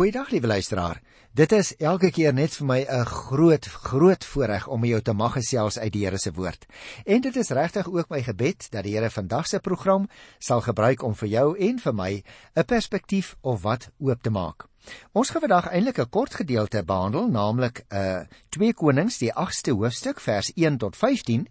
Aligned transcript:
Goeiedag 0.00 0.30
liewe 0.30 0.46
luisteraar. 0.46 1.02
Dit 1.36 1.52
is 1.52 1.74
elke 1.76 2.08
keer 2.08 2.32
net 2.32 2.54
vir 2.56 2.66
my 2.66 2.78
'n 2.88 3.04
groot 3.04 3.66
groot 3.66 4.24
voorreg 4.24 4.66
om 4.66 4.84
jou 4.84 5.00
te 5.00 5.12
mag 5.12 5.32
gesels 5.32 5.78
uit 5.78 5.92
die 5.92 6.04
Here 6.04 6.18
se 6.18 6.32
woord. 6.32 6.66
En 7.04 7.20
dit 7.20 7.36
is 7.36 7.50
regtig 7.50 7.86
ook 7.86 8.08
my 8.08 8.22
gebed 8.22 8.70
dat 8.70 8.84
die 8.84 8.96
Here 8.96 9.10
vandag 9.10 9.46
se 9.46 9.58
program 9.58 10.08
sal 10.38 10.60
gebruik 10.60 11.02
om 11.02 11.14
vir 11.14 11.28
jou 11.28 11.58
en 11.58 11.78
vir 11.78 11.94
my 11.94 12.22
'n 12.56 12.64
perspektief 12.64 13.36
of 13.40 13.62
wat 13.62 13.90
oop 13.98 14.22
te 14.22 14.30
maak. 14.30 14.64
Ons 15.12 15.30
gaan 15.30 15.40
vandag 15.40 15.68
eintlik 15.68 15.98
'n 15.98 16.08
kort 16.08 16.34
gedeelte 16.34 16.82
behandel, 16.82 17.28
naamlik 17.28 17.84
'n 17.90 17.96
uh, 17.96 18.22
2 18.48 18.72
Konings, 18.72 19.18
die 19.18 19.32
8ste 19.32 19.72
hoofstuk, 19.72 20.20
vers 20.20 20.52
1 20.54 20.78
tot 20.78 20.96
15. 20.96 21.46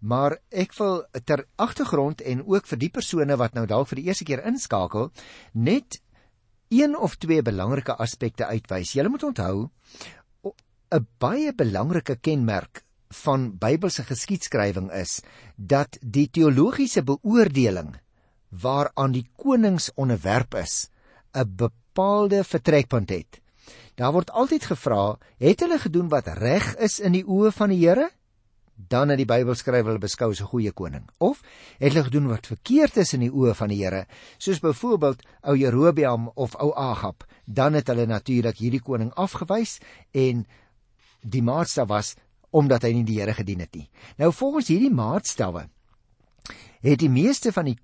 Maar 0.00 0.38
ek 0.50 0.74
wil 0.74 1.06
ter 1.24 1.46
agtergrond 1.56 2.20
en 2.20 2.46
ook 2.46 2.66
vir 2.66 2.78
die 2.78 2.90
persone 2.90 3.36
wat 3.36 3.54
nou 3.54 3.66
dalk 3.66 3.88
vir 3.88 3.96
die 3.96 4.06
eerste 4.06 4.24
keer 4.24 4.44
inskakel, 4.44 5.10
net 5.52 6.00
een 6.68 6.96
of 6.98 7.16
twee 7.16 7.42
belangrike 7.42 7.94
aspekte 7.94 8.46
uitwys. 8.46 8.92
Jy 8.92 9.06
moet 9.08 9.22
onthou 9.22 9.70
'n 10.90 11.06
baie 11.18 11.52
belangrike 11.54 12.16
kenmerk 12.16 12.84
van 13.22 13.58
Bybelse 13.58 14.02
geskiedskrywing 14.02 14.90
is 14.92 15.20
dat 15.56 15.98
die 16.00 16.28
teologiese 16.30 17.02
beoordeling 17.02 17.96
waaraan 18.50 19.12
die 19.12 19.26
konings 19.36 19.90
onderwerp 19.94 20.54
is, 20.54 20.88
'n 21.34 21.56
bepaalde 21.56 22.44
vertrekpunt 22.44 23.10
het. 23.10 23.40
Daar 23.94 24.12
word 24.12 24.30
altyd 24.30 24.64
gevra, 24.64 25.18
het 25.38 25.60
hulle 25.60 25.78
gedoen 25.78 26.08
wat 26.08 26.26
reg 26.26 26.74
is 26.76 27.00
in 27.00 27.12
die 27.12 27.24
oë 27.24 27.52
van 27.52 27.68
die 27.68 27.88
Here? 27.88 28.10
Dan 28.76 29.08
het 29.08 29.18
die 29.18 29.28
Bybelskrywer 29.28 29.88
hulle 29.90 30.02
beskou 30.02 30.30
as 30.30 30.40
'n 30.40 30.52
goeie 30.52 30.72
koning. 30.72 31.08
Of 31.18 31.42
het 31.78 31.92
hulle 31.92 32.04
gedoen 32.04 32.28
wat 32.28 32.46
verkeerd 32.46 32.96
is 32.96 33.12
in 33.14 33.20
die 33.20 33.30
oë 33.30 33.54
van 33.54 33.68
die 33.68 33.84
Here, 33.84 34.06
soos 34.38 34.60
byvoorbeeld 34.60 35.22
ou 35.42 35.56
Jerobeam 35.56 36.30
of 36.34 36.54
ou 36.54 36.72
Agab, 36.74 37.24
dan 37.44 37.72
het 37.72 37.86
hulle 37.86 38.06
natuurlik 38.06 38.58
hierdie 38.58 38.82
koning 38.82 39.12
afgewys 39.14 39.78
en 40.12 40.46
die 41.22 41.42
maatstaf 41.42 41.88
was 41.88 42.14
omdat 42.50 42.82
hy 42.82 42.92
nie 42.92 43.04
die 43.04 43.20
Here 43.20 43.34
gedien 43.34 43.60
het 43.60 43.74
nie. 43.74 43.90
Nou 44.18 44.32
volgens 44.32 44.68
hierdie 44.68 44.92
maatstawwe 44.92 45.68
het 46.80 46.98
die 46.98 47.10
meeste 47.10 47.52
van 47.52 47.64
die 47.64 47.78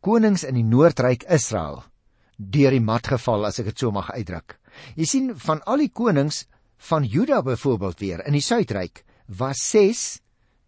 konings 0.00 0.44
in 0.44 0.54
die 0.54 0.64
Noordryk 0.64 1.22
Israel 1.28 1.84
deur 2.36 2.70
die 2.70 2.80
mat 2.80 3.06
geval 3.06 3.44
as 3.44 3.58
ek 3.60 3.66
dit 3.66 3.78
so 3.78 3.90
mag 3.90 4.10
uitdruk. 4.10 4.58
Jy 4.96 5.04
sien 5.04 5.32
van 5.36 5.60
al 5.68 5.84
die 5.84 5.92
konings 5.92 6.46
van 6.88 7.04
Juda 7.04 7.42
byvoorbeeld 7.42 8.00
weer 8.00 8.26
in 8.26 8.32
die 8.32 8.44
Suidryk 8.44 9.04
was 9.28 9.60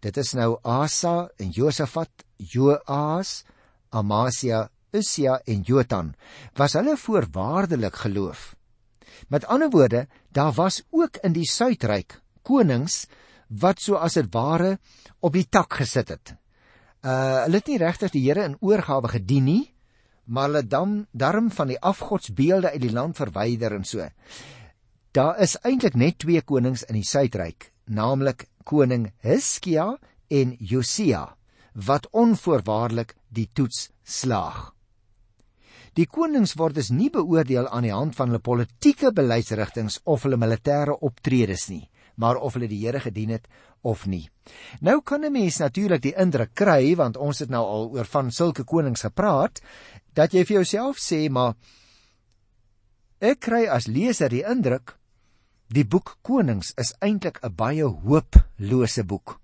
Dit 0.03 0.17
is 0.19 0.33
nou 0.35 0.57
Asa 0.67 1.29
en 1.39 1.51
Josafat, 1.55 2.25
Joas, 2.35 3.45
Amasia, 3.95 4.65
Usia 4.91 5.37
en 5.47 5.61
Jotan. 5.63 6.11
Was 6.59 6.75
hulle 6.75 6.97
voorwaardelik 6.99 7.95
geloof? 8.03 8.51
Met 9.31 9.45
ander 9.47 9.69
woorde, 9.71 10.07
daar 10.31 10.51
was 10.51 10.81
ook 10.91 11.21
in 11.23 11.33
die 11.33 11.47
suidryk 11.47 12.19
konings 12.43 13.05
wat 13.47 13.79
so 13.79 13.95
as 13.95 14.17
dit 14.19 14.27
ware 14.33 14.77
op 15.23 15.33
die 15.37 15.47
tak 15.47 15.79
gesit 15.79 16.11
het. 16.11 16.33
Uh 17.03 17.45
hulle 17.45 17.61
het 17.61 17.71
nie 17.71 17.79
regtig 17.79 18.11
die 18.11 18.25
Here 18.25 18.43
in 18.43 18.57
oorgawe 18.59 19.07
gedien 19.07 19.47
nie, 19.47 19.63
maar 20.25 20.49
hulle 20.49 20.67
dan 20.67 21.05
darm 21.11 21.51
van 21.51 21.71
die 21.71 21.79
afgodsbeelde 21.79 22.73
uit 22.75 22.81
die 22.83 22.91
land 22.91 23.15
verwyder 23.15 23.75
en 23.75 23.87
so. 23.87 24.07
Daar 25.15 25.39
is 25.39 25.55
eintlik 25.63 25.95
net 25.95 26.19
twee 26.19 26.41
konings 26.41 26.83
in 26.89 26.99
die 26.99 27.07
suidryk, 27.07 27.71
naamlik 27.85 28.47
koning 28.63 29.11
Hiskia 29.21 29.97
en 30.29 30.55
Josia 30.59 31.35
wat 31.73 32.07
onvoorwaardelik 32.11 33.15
die 33.33 33.49
toets 33.53 33.89
slaag. 34.03 34.73
Die 35.93 36.07
konings 36.09 36.55
word 36.57 36.77
dus 36.79 36.89
nie 36.89 37.11
beoordeel 37.13 37.67
aan 37.69 37.85
die 37.85 37.93
hand 37.93 38.15
van 38.17 38.31
hulle 38.31 38.41
politieke 38.41 39.11
beleidsrigtinge 39.13 39.99
of 40.09 40.23
hulle 40.25 40.39
militêre 40.41 40.95
optredes 41.05 41.67
nie, 41.69 41.83
maar 42.17 42.39
of 42.41 42.57
hulle 42.57 42.69
die 42.69 42.81
Here 42.81 43.01
gedien 43.01 43.35
het 43.35 43.45
of 43.83 44.05
nie. 44.07 44.29
Nou 44.81 45.01
kan 45.01 45.25
'n 45.25 45.31
mens 45.31 45.57
natuurlik 45.59 46.01
die 46.01 46.15
indruk 46.17 46.53
kry 46.53 46.95
want 46.95 47.17
ons 47.17 47.39
het 47.39 47.49
nou 47.49 47.63
al 47.65 47.89
oor 47.91 48.05
van 48.05 48.31
sulke 48.31 48.63
konings 48.63 49.01
gepraat 49.01 49.61
dat 50.13 50.33
jy 50.33 50.45
vir 50.45 50.55
jouself 50.55 50.97
sê 50.97 51.29
maar 51.29 51.55
ek 53.19 53.39
kry 53.39 53.67
as 53.67 53.87
leser 53.87 54.29
die 54.29 54.43
indruk 54.43 54.97
Die 55.71 55.85
boek 55.85 56.17
Konings 56.21 56.73
is 56.77 56.93
eintlik 56.99 57.39
'n 57.43 57.55
baie 57.55 57.85
hooplose 57.85 59.03
boek. 59.03 59.39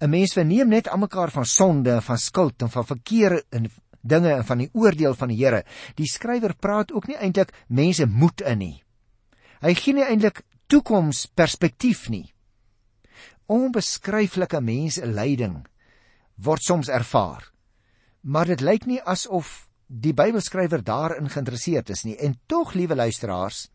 'n 0.00 0.10
Mens 0.10 0.32
verneem 0.32 0.68
net 0.68 0.88
aan 0.88 1.00
mekaar 1.00 1.30
van 1.30 1.44
sonde 1.44 2.00
van 2.00 2.18
skuld 2.18 2.62
en 2.62 2.70
van 2.70 2.86
verkeerde 2.86 3.44
en 3.50 3.70
dinge 4.00 4.32
en 4.32 4.44
van 4.44 4.58
die 4.58 4.70
oordeel 4.72 5.14
van 5.14 5.28
die 5.28 5.44
Here. 5.44 5.64
Die 5.94 6.06
skrywer 6.06 6.54
praat 6.54 6.92
ook 6.92 7.06
nie 7.06 7.16
eintlik 7.16 7.52
mense 7.68 8.06
moed 8.06 8.40
in 8.40 8.58
nie. 8.58 8.82
Hy 9.60 9.74
gee 9.74 9.94
nie 9.94 10.04
eintlik 10.04 10.42
toekomsperspektief 10.66 12.08
nie. 12.08 12.32
Onbeskryflike 13.46 14.60
mense 14.60 15.06
lyding 15.06 15.66
word 16.34 16.62
soms 16.62 16.88
ervaar. 16.88 17.52
Maar 18.22 18.46
dit 18.46 18.60
lyk 18.60 18.86
nie 18.86 19.00
asof 19.02 19.68
die 19.86 20.12
Bybelskrywer 20.12 20.82
daarin 20.82 21.30
geïnteresseerd 21.30 21.90
is 21.90 22.04
nie. 22.04 22.16
En 22.18 22.34
tog, 22.46 22.74
liewe 22.74 22.96
luisteraars, 22.96 23.68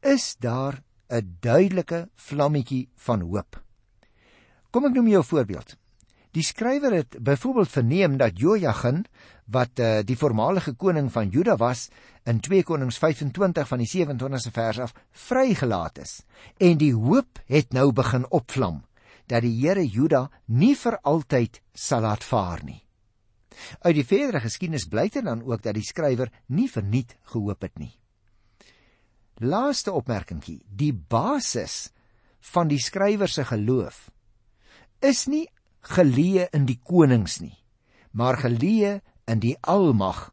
is 0.00 0.36
daar 0.38 0.82
'n 1.08 1.36
duidelike 1.40 2.08
vlammetjie 2.14 2.88
van 2.94 3.20
hoop. 3.20 3.62
Kom 4.70 4.84
ek 4.84 4.94
noem 4.94 5.08
jou 5.08 5.22
'n 5.22 5.26
voorbeeld. 5.26 5.76
Die 6.30 6.42
skrywer 6.42 6.92
het 6.92 7.16
byvoorbeeld 7.18 7.68
verneem 7.68 8.16
dat 8.16 8.38
Jojagin 8.38 9.04
wat 9.50 9.78
uh, 9.78 9.98
die 10.06 10.16
voormalige 10.16 10.72
koning 10.72 11.12
van 11.12 11.28
Juda 11.28 11.56
was 11.56 11.88
in 12.24 12.40
2 12.40 12.62
Konings 12.62 12.98
25 12.98 13.68
van 13.68 13.78
die 13.78 13.90
27ste 13.90 14.52
vers 14.54 14.78
af 14.78 14.94
vrygelaat 15.10 15.98
is 15.98 16.22
en 16.58 16.78
die 16.78 16.94
hoop 16.94 17.42
het 17.46 17.72
nou 17.72 17.92
begin 17.92 18.28
opvlam 18.30 18.84
dat 19.26 19.42
die 19.42 19.66
Here 19.66 19.86
Juda 19.86 20.30
nie 20.46 20.76
vir 20.76 20.98
altyd 21.02 21.60
sal 21.74 22.00
laat 22.06 22.24
vaar 22.24 22.62
nie. 22.64 22.82
Uit 23.82 23.94
die 23.94 24.06
verdere 24.06 24.40
geskiedenis 24.40 24.86
blyk 24.90 25.12
dit 25.12 25.24
dan 25.24 25.42
ook 25.42 25.62
dat 25.62 25.74
die 25.74 25.86
skrywer 25.86 26.30
nie 26.46 26.70
verniet 26.70 27.16
gehoop 27.32 27.62
het 27.62 27.78
nie. 27.78 27.92
Laaste 29.40 29.92
opmerkingie, 29.96 30.60
die 30.68 30.92
basis 30.92 31.90
van 32.52 32.68
die 32.68 32.80
skrywer 32.80 33.28
se 33.28 33.44
geloof 33.48 34.10
is 35.00 35.24
nie 35.32 35.46
geleë 35.96 36.50
in 36.56 36.66
die 36.68 36.76
konings 36.84 37.38
nie, 37.40 37.56
maar 38.12 38.36
geleë 38.42 38.98
in 39.32 39.40
die 39.40 39.54
almag 39.64 40.26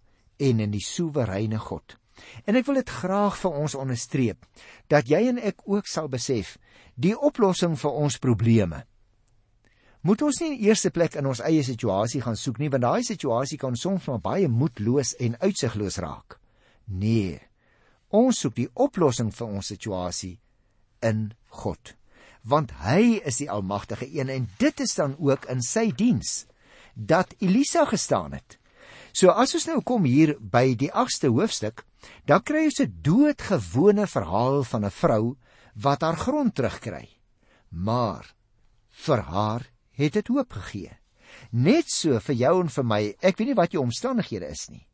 en 0.43 0.59
in 0.59 0.73
die 0.73 0.83
soewereine 0.83 1.59
God. 1.59 1.95
En 2.43 2.57
ek 2.59 2.67
wil 2.67 2.81
dit 2.81 2.91
graag 2.91 3.37
vir 3.39 3.57
ons 3.61 3.77
onderstreep 3.77 4.43
dat 4.91 5.07
jy 5.07 5.23
en 5.31 5.39
ek 5.39 5.63
ook 5.69 5.87
sal 5.87 6.09
besef 6.11 6.57
die 6.95 7.15
oplossing 7.15 7.77
vir 7.79 7.99
ons 8.03 8.19
probleme. 8.19 8.83
Moet 10.03 10.21
ons 10.27 10.39
nie 10.41 10.53
in 10.53 10.67
eerste 10.67 10.91
plek 10.93 11.15
in 11.19 11.27
ons 11.29 11.41
eie 11.45 11.63
situasie 11.65 12.21
gaan 12.25 12.37
soek 12.39 12.59
nie 12.59 12.71
want 12.73 12.83
daai 12.83 13.03
situasie 13.07 13.59
kan 13.61 13.75
soms 13.75 14.07
maar 14.09 14.23
baie 14.23 14.51
moedloos 14.51 15.15
en 15.21 15.37
uitsigloos 15.41 15.99
raak. 16.03 16.39
Nee, 16.87 17.39
Ons 18.15 18.39
soek 18.39 18.55
die 18.55 18.69
oplossing 18.79 19.33
vir 19.35 19.47
ons 19.47 19.67
situasie 19.67 20.37
in 21.03 21.33
God. 21.51 21.95
Want 22.47 22.71
hy 22.85 23.19
is 23.27 23.41
die 23.41 23.49
almagtige 23.51 24.07
een 24.07 24.31
en 24.31 24.47
dit 24.61 24.79
is 24.79 24.95
dan 24.95 25.17
ook 25.19 25.49
in 25.51 25.61
sy 25.61 25.91
diens 25.91 26.45
dat 26.95 27.35
Elisa 27.43 27.83
gestaan 27.85 28.31
het. 28.37 28.57
So 29.11 29.29
as 29.35 29.53
ons 29.57 29.67
nou 29.67 29.81
kom 29.83 30.07
hier 30.07 30.37
by 30.39 30.71
die 30.79 30.91
8ste 30.93 31.33
hoofstuk, 31.33 31.83
dan 32.25 32.43
kry 32.47 32.63
ons 32.69 32.79
'n 32.79 32.95
doodgewone 33.03 34.07
verhaal 34.07 34.63
van 34.63 34.85
'n 34.85 34.91
vrou 34.91 35.35
wat 35.75 36.01
haar 36.01 36.15
grond 36.15 36.55
terugkry. 36.55 37.09
Maar 37.69 38.33
vir 38.89 39.21
haar 39.21 39.67
het 39.91 40.13
dit 40.13 40.27
hoop 40.27 40.53
gegee. 40.53 40.97
Net 41.51 41.89
so 41.89 42.19
vir 42.19 42.35
jou 42.35 42.61
en 42.61 42.69
vir 42.69 42.83
my. 42.83 43.15
Ek 43.19 43.37
weet 43.37 43.47
nie 43.47 43.55
wat 43.55 43.71
jou 43.71 43.83
omstandighede 43.83 44.47
is 44.47 44.69
nie 44.69 44.86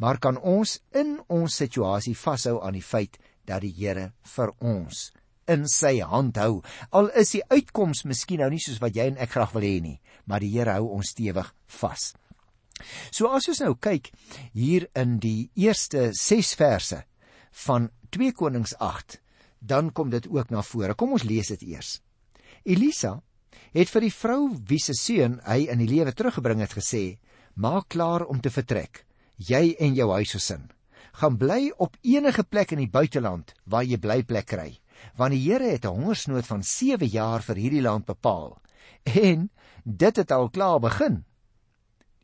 maar 0.00 0.18
kan 0.18 0.38
ons 0.40 0.78
in 0.96 1.18
ons 1.28 1.56
situasie 1.62 2.16
vashou 2.16 2.58
aan 2.64 2.78
die 2.78 2.84
feit 2.84 3.18
dat 3.44 3.60
die 3.64 3.74
Here 3.76 4.10
vir 4.34 4.52
ons 4.58 5.10
in 5.50 5.66
sy 5.68 5.98
hand 6.06 6.38
hou. 6.40 6.60
Al 6.94 7.10
is 7.18 7.34
die 7.34 7.42
uitkoms 7.50 8.04
miskien 8.08 8.40
nou 8.40 8.50
nie 8.52 8.62
soos 8.62 8.80
wat 8.82 8.96
jy 8.96 9.10
en 9.10 9.20
ek 9.20 9.34
graag 9.34 9.52
wil 9.56 9.66
hê 9.66 9.76
nie, 9.82 9.98
maar 10.24 10.40
die 10.40 10.52
Here 10.54 10.78
hou 10.78 10.94
ons 10.96 11.12
stewig 11.12 11.50
vas. 11.80 12.12
So 13.12 13.28
as 13.28 13.48
ons 13.52 13.60
nou 13.60 13.74
kyk 13.76 14.08
hier 14.56 14.86
in 14.96 15.18
die 15.20 15.50
eerste 15.58 16.10
6 16.16 16.54
verse 16.56 17.02
van 17.66 17.90
2 18.14 18.32
Konings 18.38 18.72
8, 18.78 19.18
dan 19.60 19.90
kom 19.92 20.08
dit 20.10 20.24
ook 20.30 20.48
na 20.50 20.62
vore. 20.64 20.96
Kom 20.96 21.12
ons 21.12 21.26
lees 21.28 21.52
dit 21.52 21.66
eers. 21.74 21.98
Elisa 22.64 23.18
het 23.76 23.90
vir 23.92 24.06
die 24.06 24.14
vrou 24.14 24.40
wie 24.70 24.80
se 24.80 24.96
seun 24.96 25.38
hy 25.44 25.66
in 25.68 25.82
die 25.82 25.90
lewe 25.90 26.14
teruggebring 26.16 26.64
het 26.64 26.72
gesê: 26.72 27.18
"Maak 27.54 27.90
klaar 27.92 28.24
om 28.24 28.40
te 28.40 28.50
vertrek." 28.50 29.04
Jy 29.48 29.74
en 29.78 29.96
jou 29.96 30.10
huisgesin 30.12 30.68
gaan 31.20 31.38
bly 31.40 31.70
op 31.76 31.96
enige 32.02 32.44
plek 32.44 32.72
in 32.76 32.84
die 32.84 32.92
buiteland 32.92 33.54
waar 33.64 33.84
jy 33.88 33.98
blyplek 33.98 34.46
kry 34.52 34.70
want 35.16 35.32
die 35.32 35.42
Here 35.46 35.72
het 35.72 35.84
'n 35.84 35.96
hongersnood 35.96 36.46
van 36.46 36.62
7 36.62 37.08
jaar 37.08 37.42
vir 37.42 37.56
hierdie 37.56 37.82
land 37.82 38.06
bepaal 38.06 38.60
en 39.04 39.50
dit 39.84 40.16
het 40.16 40.30
al 40.30 40.50
klaar 40.50 40.80
begin 40.80 41.24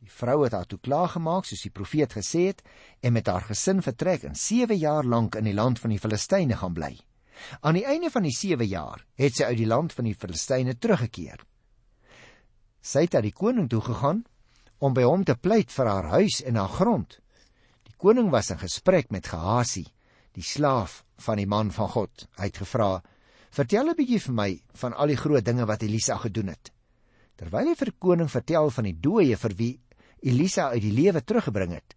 Die 0.07 0.13
vrou 0.15 0.43
het 0.45 0.53
haar 0.55 0.67
toe 0.71 0.77
klaargemaak 0.79 1.47
soos 1.47 1.65
die 1.65 1.73
profeet 1.73 2.13
gesê 2.15 2.45
het 2.47 2.61
en 3.03 3.11
met 3.13 3.27
haar 3.27 3.43
gesin 3.49 3.81
vertrek 3.83 4.23
en 4.23 4.37
7 4.39 4.77
jaar 4.79 5.03
lank 5.03 5.35
in 5.35 5.49
die 5.49 5.55
land 5.57 5.81
van 5.83 5.91
die 5.91 5.99
Filistyne 5.99 6.55
gaan 6.55 6.75
bly. 6.77 6.93
Aan 7.59 7.75
die 7.75 7.83
einde 7.83 8.09
van 8.13 8.23
die 8.23 8.31
7 8.31 8.69
jaar 8.71 9.03
het 9.19 9.35
sy 9.35 9.49
uit 9.49 9.57
die 9.59 9.67
land 9.67 9.93
van 9.97 10.07
die 10.07 10.15
Filistyne 10.15 10.77
teruggekeer. 10.77 11.43
Sy 12.79 13.03
het 13.03 13.17
na 13.17 13.21
die 13.25 13.33
koning 13.35 13.67
toe 13.67 13.81
gegaan 13.83 14.23
om 14.79 14.93
by 14.93 15.05
hom 15.07 15.23
te 15.25 15.35
pleit 15.35 15.71
vir 15.73 15.89
haar 15.89 16.09
huis 16.17 16.41
en 16.45 16.57
haar 16.59 16.73
grond. 16.73 17.17
Die 17.87 17.95
koning 17.97 18.29
was 18.33 18.51
in 18.53 18.61
gesprek 18.61 19.09
met 19.11 19.29
Gehazi, 19.31 19.85
die 20.37 20.45
slaaf 20.45 21.03
van 21.25 21.41
die 21.41 21.49
man 21.49 21.71
van 21.73 21.89
God. 21.89 22.27
Hy 22.37 22.49
het 22.51 22.61
gevra: 22.61 23.01
"Vertel 23.49 23.89
'n 23.89 23.97
bietjie 23.97 24.19
vir 24.19 24.33
my 24.33 24.61
van 24.73 24.93
al 24.93 25.07
die 25.07 25.17
groot 25.17 25.45
dinge 25.45 25.65
wat 25.65 25.81
Elisa 25.81 26.17
gedoen 26.17 26.47
het." 26.47 26.71
Terwyl 27.37 27.67
hy 27.67 27.75
vir 27.75 27.85
die 27.85 27.99
koning 27.99 28.29
vertel 28.29 28.69
van 28.69 28.83
die 28.83 28.99
dooie 28.99 29.37
vir 29.37 29.53
wie 29.57 29.79
Elisa 30.21 30.69
uit 30.69 30.81
die 30.81 30.91
lewe 30.91 31.21
teruggebring 31.21 31.71
het, 31.71 31.95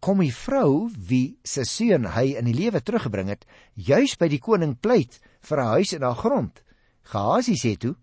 kom 0.00 0.20
die 0.20 0.32
vrou 0.32 0.90
wie 1.08 1.38
se 1.44 1.64
seun 1.64 2.04
hy 2.04 2.36
in 2.38 2.44
die 2.44 2.54
lewe 2.54 2.80
teruggebring 2.80 3.28
het, 3.28 3.46
juis 3.74 4.16
by 4.16 4.28
die 4.28 4.38
koning 4.38 4.76
pleit 4.80 5.20
vir 5.42 5.58
'n 5.60 5.66
huis 5.66 5.92
en 5.92 6.04
'n 6.04 6.14
grond. 6.14 6.62
Gehazi 7.02 7.54
sê 7.54 7.76
toe: 7.78 7.96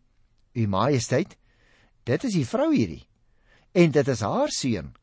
"U 0.56 0.68
majesteit, 0.68 1.38
dit 2.06 2.24
is 2.24 2.34
die 2.34 2.46
vrou 2.46 2.72
hierdie 2.72 3.08
en 3.74 3.92
dit 3.92 4.08
is 4.08 4.22
haar 4.22 4.50
seun 4.50 4.94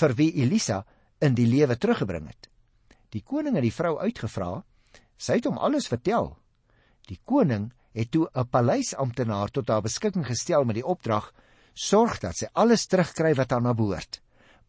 vir 0.00 0.14
wie 0.14 0.32
Elisa 0.42 0.84
in 1.20 1.34
die 1.34 1.46
lewe 1.46 1.76
teruggebring 1.76 2.26
het." 2.26 2.48
Die 3.10 3.22
koning 3.22 3.54
het 3.54 3.66
die 3.66 3.74
vrou 3.74 3.98
uitgevra. 3.98 4.64
Sy 5.18 5.40
het 5.40 5.44
hom 5.44 5.58
alles 5.58 5.88
vertel. 5.88 6.36
Die 7.08 7.20
koning 7.24 7.72
het 7.92 8.10
toe 8.10 8.28
'n 8.34 8.48
paleisamptenaar 8.48 9.50
tot 9.50 9.68
haar 9.68 9.82
beskikking 9.82 10.26
gestel 10.26 10.64
met 10.64 10.74
die 10.74 10.86
opdrag: 10.86 11.32
"Sorg 11.74 12.18
dat 12.18 12.36
sy 12.36 12.46
alles 12.52 12.86
terugkry 12.86 13.34
wat 13.34 13.52
aan 13.52 13.64
haar 13.64 13.74
behoort." 13.74 14.20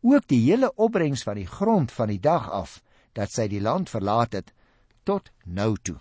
ook 0.02 0.28
die 0.28 0.42
hele 0.50 0.72
opbrengs 0.76 1.24
van 1.24 1.38
die 1.38 1.48
grond 1.48 1.92
van 1.92 2.10
die 2.10 2.20
dag 2.20 2.50
af 2.50 2.80
dat 3.18 3.32
sy 3.32 3.48
die 3.52 3.62
land 3.62 3.90
verlaat 3.90 4.34
het 4.34 4.54
tot 5.04 5.30
nou 5.46 5.76
toe. 5.82 5.98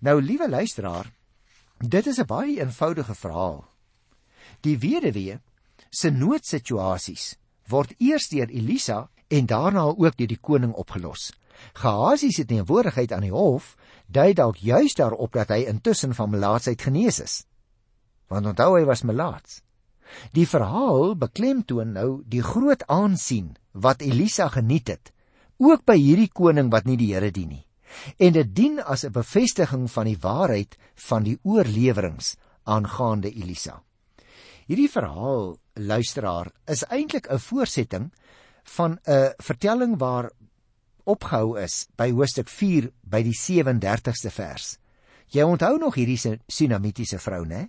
Nou 0.00 0.20
liewe 0.22 0.48
luisteraar, 0.48 1.10
dit 1.78 2.06
is 2.06 2.18
'n 2.18 2.26
baie 2.26 2.60
eenvoudige 2.60 3.14
verhaal. 3.14 3.64
Die 4.60 4.78
weduwee 4.78 5.40
se 5.90 6.10
noodsituasies 6.10 7.36
word 7.68 7.94
eers 7.98 8.28
deur 8.28 8.50
Elisa 8.50 9.08
en 9.28 9.46
daarna 9.46 9.88
ook 9.90 10.16
deur 10.16 10.30
die 10.30 10.40
koning 10.40 10.72
opgelos. 10.74 11.32
Gehazi 11.74 12.30
se 12.32 12.44
teenwoordigheid 12.44 13.12
aan 13.12 13.26
die 13.26 13.34
hof 13.34 13.74
dui 14.06 14.32
dalk 14.34 14.60
juis 14.62 14.94
daarop 14.94 15.32
dat 15.32 15.50
hy 15.50 15.64
intussen 15.66 16.14
van 16.14 16.30
melaatsheid 16.30 16.82
genees 16.82 17.20
is. 17.20 17.44
Want 18.30 18.46
onthou 18.46 18.76
hy 18.78 18.84
was 18.86 19.02
melaats. 19.02 19.62
Die 20.32 20.46
verhaal 20.46 21.16
beklemtoon 21.18 21.94
nou 21.96 22.22
die 22.26 22.42
groot 22.42 22.84
aansien 22.92 23.56
wat 23.72 24.02
Elisa 24.02 24.48
geniet 24.54 24.88
het, 24.88 25.12
ook 25.58 25.84
by 25.88 25.96
hierdie 25.98 26.30
koning 26.30 26.70
wat 26.70 26.86
nie 26.86 26.98
die 27.00 27.12
Here 27.14 27.30
dien 27.30 27.48
nie. 27.48 27.64
En 28.18 28.32
dit 28.32 28.54
dien 28.54 28.80
as 28.80 29.04
'n 29.04 29.12
bevestiging 29.12 29.90
van 29.90 30.06
die 30.06 30.18
waarheid 30.20 30.76
van 30.94 31.22
die 31.22 31.38
oorleweringe 31.42 32.36
aangaande 32.64 33.30
Elisa. 33.30 33.82
Hierdie 34.66 34.90
verhaal, 34.90 35.56
luisteraar, 35.76 36.50
is 36.66 36.84
eintlik 36.88 37.28
'n 37.30 37.38
voortsetting 37.38 38.12
van 38.64 38.98
'n 39.06 39.32
vertelling 39.36 39.98
waar 39.98 40.30
opgehou 41.04 41.60
is 41.60 41.86
by 41.96 42.10
hoofstuk 42.10 42.48
4 42.48 42.90
by 43.02 43.22
die 43.22 43.36
37ste 43.36 44.30
vers. 44.30 44.78
Jy 45.30 45.42
onthou 45.42 45.78
nog 45.78 45.94
hierdie 45.94 46.38
Sunamitiese 46.46 47.18
vrou, 47.18 47.44
né? 47.46 47.68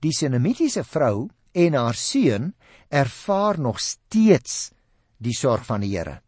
Die 0.00 0.12
Sunamitiese 0.12 0.84
vrou 0.84 1.28
en 1.52 1.74
haar 1.74 1.94
seun 1.94 2.54
ervaar 2.88 3.60
nog 3.60 3.80
steeds 3.80 4.70
die 5.18 5.36
sorg 5.36 5.64
van 5.66 5.80
die 5.80 5.96
Here. 5.96 6.20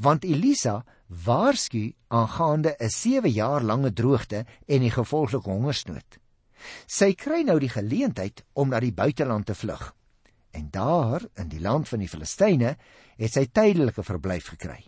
Want 0.00 0.24
Elisa 0.24 0.84
waarsku 1.24 1.92
aangaande 2.08 2.76
'n 2.78 2.88
7 2.88 3.30
jaar 3.30 3.62
lange 3.62 3.92
droogte 3.92 4.44
en 4.66 4.80
die 4.80 4.90
gevolglike 4.90 5.50
hongersnood. 5.50 6.18
Sy 6.86 7.14
kry 7.14 7.42
nou 7.42 7.58
die 7.58 7.68
geleentheid 7.72 8.44
om 8.52 8.68
na 8.68 8.80
die 8.80 8.92
buiteland 8.92 9.46
te 9.46 9.54
vlug. 9.54 9.94
En 10.50 10.70
daar 10.70 11.24
in 11.38 11.48
die 11.48 11.60
land 11.60 11.88
van 11.88 12.02
die 12.02 12.08
Filistyne 12.08 12.76
het 13.16 13.32
sy 13.32 13.46
tydelike 13.46 14.02
verblyf 14.02 14.50
gekry. 14.54 14.80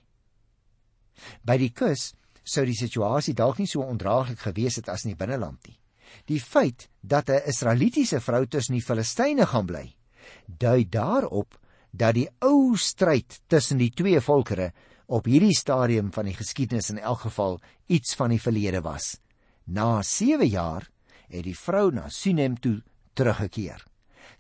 By 1.46 1.58
die 1.60 1.70
kus 1.70 2.12
sou 2.42 2.64
die 2.66 2.76
situasie 2.76 3.34
dalk 3.38 3.60
nie 3.60 3.70
so 3.70 3.84
ondraaglik 3.86 4.40
gewees 4.42 4.80
het 4.80 4.90
as 4.90 5.04
in 5.06 5.12
die 5.12 5.20
binneland 5.20 5.60
nie. 5.68 5.78
Die 6.26 6.40
feit 6.40 6.88
dat 7.00 7.30
'n 7.30 7.46
Israelitiese 7.46 8.20
vrou 8.20 8.46
tussen 8.46 8.74
die 8.74 8.84
Filistyne 8.84 9.46
gaan 9.46 9.66
bly, 9.66 9.94
dui 10.46 10.88
daarop 10.88 11.58
dat 11.90 12.14
die 12.14 12.28
ou 12.40 12.76
stryd 12.76 13.40
tussen 13.46 13.78
die 13.78 13.90
twee 13.90 14.20
volkere 14.20 14.72
op 15.06 15.24
hierdie 15.24 15.54
stadium 15.56 16.12
van 16.12 16.24
die 16.24 16.34
geskiedenis 16.34 16.90
in 16.90 16.98
elk 16.98 17.20
geval 17.20 17.60
iets 17.86 18.14
van 18.14 18.30
die 18.30 18.40
verlede 18.40 18.80
was. 18.80 19.18
Na 19.64 20.02
7 20.02 20.48
jaar 20.48 20.88
het 21.28 21.44
die 21.44 21.56
vrou 21.56 21.90
na 21.92 22.08
Sunem 22.08 22.56
toe 22.60 22.82
teruggekeer. 23.14 23.91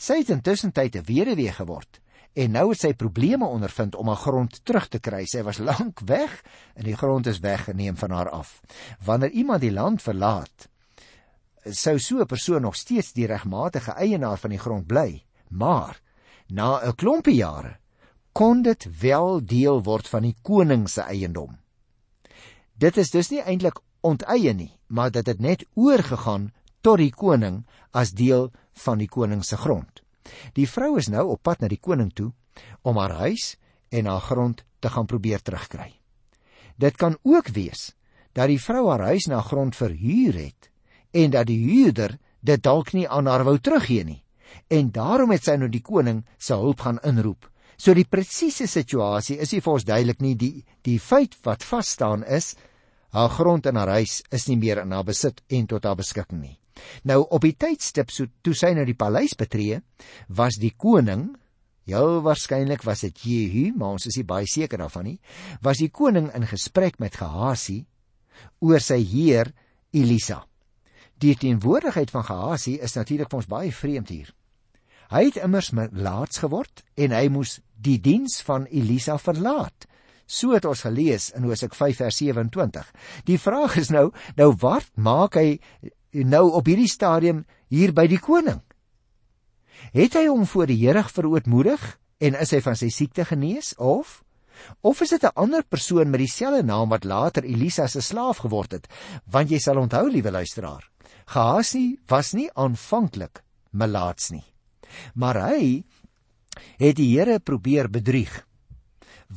Sy 0.02 0.18
het 0.24 0.32
intussen 0.34 0.72
tyd 0.74 0.96
'n 0.98 1.06
weduwee 1.06 1.52
geword 1.54 2.00
en 2.34 2.50
nou 2.50 2.70
het 2.70 2.80
sy 2.80 2.92
probleme 2.94 3.46
ondervind 3.46 3.94
om 3.94 4.08
haar 4.08 4.22
grond 4.24 4.64
terug 4.64 4.88
te 4.88 4.98
kry. 4.98 5.26
Sy 5.26 5.42
was 5.46 5.60
lank 5.70 6.00
weg 6.00 6.42
en 6.74 6.84
die 6.84 6.96
grond 6.96 7.26
is 7.26 7.38
weggeneem 7.38 7.96
van 7.96 8.10
haar 8.10 8.30
af. 8.30 8.60
Wanneer 9.04 9.30
iemand 9.30 9.60
die 9.60 9.72
land 9.72 10.02
verlaat, 10.02 10.68
sou 11.64 11.98
so 11.98 12.18
'n 12.20 12.26
persoon 12.26 12.62
nog 12.62 12.74
steeds 12.74 13.12
die 13.12 13.26
regmatige 13.26 13.92
eienaar 13.92 14.38
van 14.38 14.50
die 14.50 14.58
grond 14.58 14.86
bly, 14.86 15.24
maar 15.48 16.00
na 16.48 16.80
'n 16.82 16.94
klompie 16.94 17.36
jare 17.36 17.78
kon 18.32 18.62
dit 18.62 18.88
wel 19.00 19.44
deel 19.44 19.82
word 19.82 20.08
van 20.08 20.22
die 20.22 20.36
koning 20.42 20.88
se 20.88 21.00
eiendom. 21.00 21.58
Dit 22.74 22.96
is 22.96 23.10
dus 23.10 23.30
nie 23.30 23.42
eintlik 23.42 23.78
onteien 24.00 24.56
nie, 24.56 24.78
maar 24.86 25.10
dit 25.10 25.26
het 25.26 25.40
net 25.40 25.66
oorgegaan 25.74 26.52
tot 26.80 26.98
die 26.98 27.12
koning 27.12 27.66
as 27.90 28.10
deel 28.10 28.50
van 28.84 28.98
die 28.98 29.08
koning 29.08 29.44
se 29.44 29.56
grond. 29.56 30.02
Die 30.54 30.68
vrou 30.68 30.96
is 30.98 31.08
nou 31.08 31.26
op 31.34 31.42
pad 31.42 31.60
na 31.60 31.68
die 31.68 31.80
koning 31.80 32.12
toe 32.14 32.32
om 32.82 32.96
haar 32.96 33.16
huis 33.26 33.56
en 33.90 34.06
haar 34.06 34.20
grond 34.20 34.64
te 34.80 34.90
gaan 34.90 35.06
probeer 35.06 35.42
terugkry. 35.42 35.92
Dit 36.76 36.96
kan 36.96 37.18
ook 37.22 37.48
wees 37.48 37.92
dat 38.32 38.48
die 38.48 38.60
vrou 38.60 38.88
haar 38.90 39.08
huis 39.12 39.28
haar 39.28 39.44
grond 39.44 39.76
verhuur 39.76 40.34
het 40.34 40.70
en 41.12 41.30
dat 41.30 41.46
die 41.46 41.60
huurder 41.60 42.18
dit 42.40 42.62
dalk 42.62 42.92
nie 42.92 43.08
aan 43.08 43.26
haar 43.26 43.44
wou 43.44 43.58
teruggee 43.58 44.04
nie. 44.04 44.22
En 44.68 44.90
daarom 44.92 45.30
het 45.32 45.44
sy 45.44 45.56
nou 45.56 45.68
die 45.72 45.84
koning 45.84 46.24
se 46.38 46.56
hulp 46.58 46.80
gaan 46.80 47.00
inroep. 47.06 47.48
So 47.76 47.94
die 47.94 48.08
presiese 48.08 48.66
situasie 48.68 49.38
is 49.42 49.52
nie 49.52 49.60
vir 49.60 49.72
ons 49.72 49.86
duidelik 49.86 50.20
nie. 50.22 50.34
Die 50.36 50.64
die 50.86 50.98
feit 51.00 51.36
wat 51.46 51.64
vas 51.66 51.94
staan 51.96 52.24
is 52.24 52.54
haar 53.12 53.28
grond 53.28 53.66
en 53.66 53.76
haar 53.76 53.96
huis 53.98 54.22
is 54.30 54.48
nie 54.48 54.56
meer 54.56 54.82
in 54.82 54.92
haar 54.92 55.04
besit 55.04 55.42
en 55.48 55.66
tot 55.66 55.84
haar 55.84 55.98
beskikking 55.98 56.40
nie. 56.40 56.61
Nou 57.08 57.22
op 57.28 57.44
die 57.44 57.56
tydstip 57.56 58.10
so 58.10 58.30
toe 58.42 58.54
sy 58.56 58.72
nou 58.76 58.84
die 58.88 58.98
paleis 58.98 59.36
betree, 59.38 59.80
was 60.28 60.58
die 60.60 60.74
koning 60.76 61.30
Heel 61.82 62.20
waarskynlik 62.22 62.84
was 62.86 63.00
dit 63.02 63.24
Jehu, 63.26 63.72
maar 63.74 63.96
ons 63.96 64.06
is 64.06 64.14
nie 64.20 64.26
baie 64.26 64.46
seker 64.46 64.78
daarvan 64.78 65.08
nie. 65.08 65.18
Was 65.66 65.80
die 65.82 65.90
koning 65.90 66.28
in 66.30 66.46
gesprek 66.46 67.00
met 67.02 67.18
Gehazi 67.18 67.80
oor 68.62 68.78
sy 68.82 69.00
heer 69.02 69.50
Elisa. 69.90 70.44
Die 71.18 71.34
teenwoordigheid 71.38 72.10
van 72.14 72.26
Gehazi 72.26 72.76
is 72.82 72.94
natuurlik 72.94 73.30
vir 73.30 73.40
ons 73.42 73.50
baie 73.50 73.72
vreemd 73.74 74.12
hier. 74.14 74.30
Hy 75.12 75.26
het 75.26 75.40
immers 75.42 75.72
laats 75.74 76.40
geword 76.40 76.84
en 76.96 77.12
hy 77.12 77.26
moes 77.34 77.58
die 77.74 77.98
diens 78.00 78.38
van 78.46 78.68
Elisa 78.70 79.18
verlaat. 79.18 79.88
So 80.26 80.54
het 80.54 80.64
ons 80.64 80.84
gelees 80.86 81.28
in 81.36 81.44
Hosea 81.44 81.68
5 81.74 81.98
vers 81.98 82.20
27. 82.22 82.92
Die 83.28 83.38
vraag 83.42 83.76
is 83.82 83.90
nou, 83.90 84.12
nou 84.38 84.52
wat 84.62 84.86
maak 84.94 85.36
hy 85.36 85.58
nou 86.12 86.50
op 86.52 86.68
hierdie 86.68 86.90
stadium 86.90 87.44
hier 87.72 87.92
by 87.96 88.06
die 88.10 88.20
koning? 88.20 88.60
Het 89.92 90.14
hy 90.14 90.26
hom 90.28 90.46
voor 90.46 90.68
die 90.70 90.78
Here 90.80 91.02
verootmoedig 91.04 91.82
en 92.22 92.38
is 92.38 92.52
hy 92.54 92.60
van 92.62 92.78
sy 92.78 92.88
siekte 92.92 93.24
genees 93.28 93.74
of 93.78 94.20
of 94.80 95.00
is 95.02 95.10
dit 95.10 95.24
'n 95.24 95.34
ander 95.34 95.64
persoon 95.64 96.10
met 96.10 96.20
dieselfde 96.20 96.62
naam 96.62 96.88
wat 96.88 97.04
later 97.04 97.44
Elisa 97.44 97.86
se 97.86 98.00
slaaf 98.00 98.44
geword 98.44 98.72
het? 98.72 98.86
Want 99.24 99.50
jy 99.50 99.58
sal 99.58 99.78
onthou, 99.78 100.10
liewe 100.10 100.30
luisteraar, 100.30 100.88
Gehazi 101.26 101.98
was 102.06 102.32
nie 102.32 102.50
aanvanklik 102.54 103.42
melaats 103.70 104.30
nie. 104.30 104.44
Maar 105.14 105.48
hy 105.48 105.84
het 106.78 106.96
die 106.96 107.18
Here 107.18 107.40
probeer 107.40 107.90
bedrieg 107.90 108.46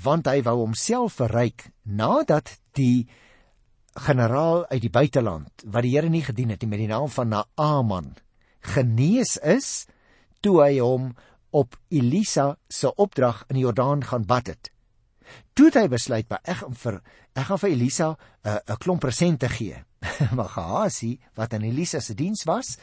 want 0.04 0.28
hy 0.28 0.42
wou 0.44 0.58
homself 0.66 1.22
verryk 1.22 1.70
nadat 1.84 2.58
die 2.76 3.08
generaal 3.96 4.66
uit 4.68 4.82
die 4.82 4.92
buiteland 4.92 5.64
wat 5.66 5.86
die 5.86 5.96
Here 5.96 6.10
nie 6.12 6.24
gedien 6.24 6.52
het 6.52 6.62
nie 6.62 6.70
met 6.70 6.82
die 6.84 6.92
naam 6.92 7.10
van 7.10 7.32
Naaman 7.32 8.14
genees 8.60 9.38
is 9.38 9.86
toe 10.44 10.60
hy 10.62 10.80
hom 10.80 11.14
op 11.56 11.78
Elisa 11.94 12.56
se 12.68 12.92
opdrag 13.00 13.46
in 13.48 13.60
die 13.60 13.64
Jordaan 13.64 14.04
gaan 14.04 14.26
bad 14.28 14.52
het. 14.52 14.72
Toe 15.56 15.70
het 15.70 15.80
hy 15.80 15.86
besluit 15.92 16.28
maar 16.30 16.44
ek 16.44 16.60
gaan 16.64 16.76
vir 16.82 17.00
ek 17.36 17.48
gaan 17.50 17.62
vir 17.62 17.72
Elisa 17.72 18.08
'n 18.12 18.50
uh, 18.50 18.60
'n 18.74 18.82
klomp 18.84 19.02
presente 19.02 19.50
gee. 19.50 19.84
maar 20.36 20.50
Gehazi 20.50 21.20
wat 21.36 21.54
in 21.54 21.64
Elisa 21.64 22.00
se 22.00 22.14
diens 22.14 22.44
was, 22.44 22.78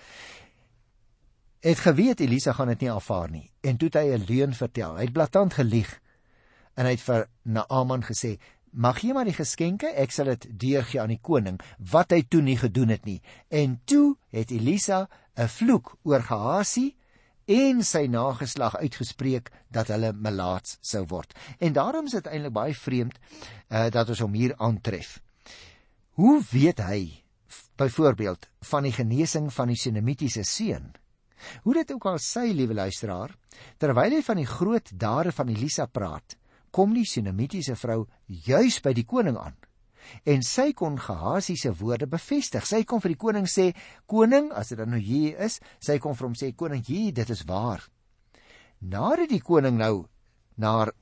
het 1.60 1.78
geweet 1.78 2.20
Elisa 2.20 2.52
gaan 2.52 2.68
dit 2.68 2.80
nie 2.80 2.90
aanvaar 2.90 3.30
nie 3.30 3.50
en 3.60 3.76
toe 3.76 3.88
het 3.88 4.00
hy 4.00 4.16
'n 4.16 4.24
leuen 4.28 4.54
vertel. 4.54 4.96
Hy 4.96 5.04
het 5.04 5.12
blaatant 5.12 5.54
gelieg 5.54 6.00
en 6.74 6.86
hy 6.86 6.96
het 6.96 7.04
vir 7.04 7.28
Naaman 7.42 8.02
gesê: 8.02 8.38
"Mag 8.72 9.00
gee 9.00 9.12
maar 9.12 9.28
die 9.28 9.36
geskenke, 9.36 9.86
ek 9.86 10.10
sal 10.10 10.24
dit 10.32 10.46
deurgee 10.48 11.00
aan 11.00 11.12
die 11.12 11.20
koning," 11.20 11.60
wat 11.78 12.10
hy 12.10 12.22
toe 12.22 12.42
nie 12.42 12.56
gedoen 12.56 12.88
het 12.88 13.04
nie. 13.04 13.20
En 13.50 13.80
toe 13.84 14.16
het 14.30 14.50
Elisa 14.50 15.08
'n 15.36 15.48
vloek 15.48 15.96
oor 16.02 16.22
Gehasie 16.22 16.96
en 17.46 17.82
sy 17.82 18.06
nageslag 18.06 18.76
uitgespreek 18.76 19.50
dat 19.72 19.90
hulle 19.92 20.12
melaats 20.12 20.78
sou 20.80 21.04
word. 21.06 21.34
En 21.58 21.72
daarom 21.72 22.06
is 22.06 22.16
dit 22.16 22.26
eintlik 22.26 22.52
baie 22.52 22.74
vreemd 22.74 23.18
uh, 23.18 23.88
dat 23.90 24.08
ons 24.08 24.20
hom 24.20 24.32
hier 24.32 24.54
aantref. 24.56 25.20
Hoe 26.20 26.42
weet 26.50 26.78
hy 26.78 27.22
byvoorbeeld 27.76 28.48
van 28.68 28.82
die 28.82 28.92
genesing 28.92 29.52
van 29.52 29.72
die 29.72 29.76
Sinemitiese 29.80 30.44
seun? 30.44 30.92
Hoe 31.64 31.74
dit 31.74 31.92
ook 31.92 32.04
al 32.06 32.20
sy 32.22 32.52
liewe 32.54 32.74
luisteraar, 32.74 33.32
terwyl 33.82 34.14
hy 34.14 34.22
van 34.22 34.38
die 34.38 34.46
groot 34.46 34.92
dade 34.94 35.32
van 35.34 35.50
Elisa 35.50 35.86
praat, 35.86 36.36
kom 36.72 36.94
die 36.96 37.06
Sinemitiese 37.06 37.76
vrou 37.76 38.06
juis 38.26 38.80
by 38.82 38.94
die 38.96 39.06
koning 39.06 39.36
aan. 39.38 39.56
En 40.26 40.42
sy 40.42 40.72
kon 40.74 40.98
Gehasie 40.98 41.56
se 41.56 41.70
woorde 41.78 42.08
bevestig. 42.10 42.66
Sy 42.66 42.82
kon 42.88 43.00
vir 43.00 43.14
die 43.14 43.20
koning 43.20 43.46
sê: 43.46 43.72
"Koning, 44.06 44.50
as 44.52 44.72
dit 44.72 44.78
dan 44.78 44.90
nou 44.90 45.00
hier 45.00 45.38
is," 45.38 45.60
sy 45.78 45.98
kon 45.98 46.14
vir 46.14 46.26
hom 46.26 46.34
sê: 46.34 46.52
"Koning, 46.56 46.82
hier, 46.86 47.12
dit 47.12 47.30
is 47.30 47.44
waar." 47.46 47.88
Nadat 48.80 49.28
die 49.30 49.40
koning 49.40 49.78
nou 49.78 50.08
na 50.56 50.70
haar 50.78 50.92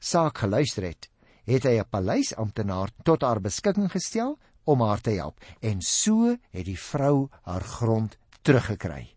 saak 0.00 0.38
geluister 0.38 0.84
het, 0.84 1.08
het 1.46 1.64
hy 1.64 1.78
'n 1.78 1.90
paleisamptenaar 1.90 2.90
tot 3.04 3.22
haar 3.22 3.40
beskikking 3.40 3.90
gestel 3.90 4.38
om 4.64 4.80
haar 4.80 5.00
te 5.00 5.10
help 5.10 5.40
en 5.62 5.80
so 5.80 6.36
het 6.50 6.66
die 6.66 6.78
vrou 6.78 7.28
haar 7.42 7.62
grond 7.62 8.18
teruggekry. 8.42 9.14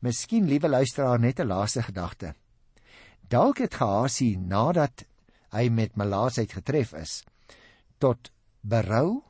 Miskien 0.00 0.46
liewe 0.46 0.68
luisteraar 0.68 1.20
net 1.20 1.40
'n 1.40 1.46
laaste 1.46 1.82
gedagte. 1.82 2.34
Dalk 3.32 3.62
het 3.62 3.78
Gehasie 3.80 4.34
nadat 4.36 5.06
hy 5.56 5.70
met 5.72 5.94
Malaatsheid 5.96 6.52
getref 6.52 6.90
is, 6.98 7.22
tot 7.96 8.28
berou 8.60 9.22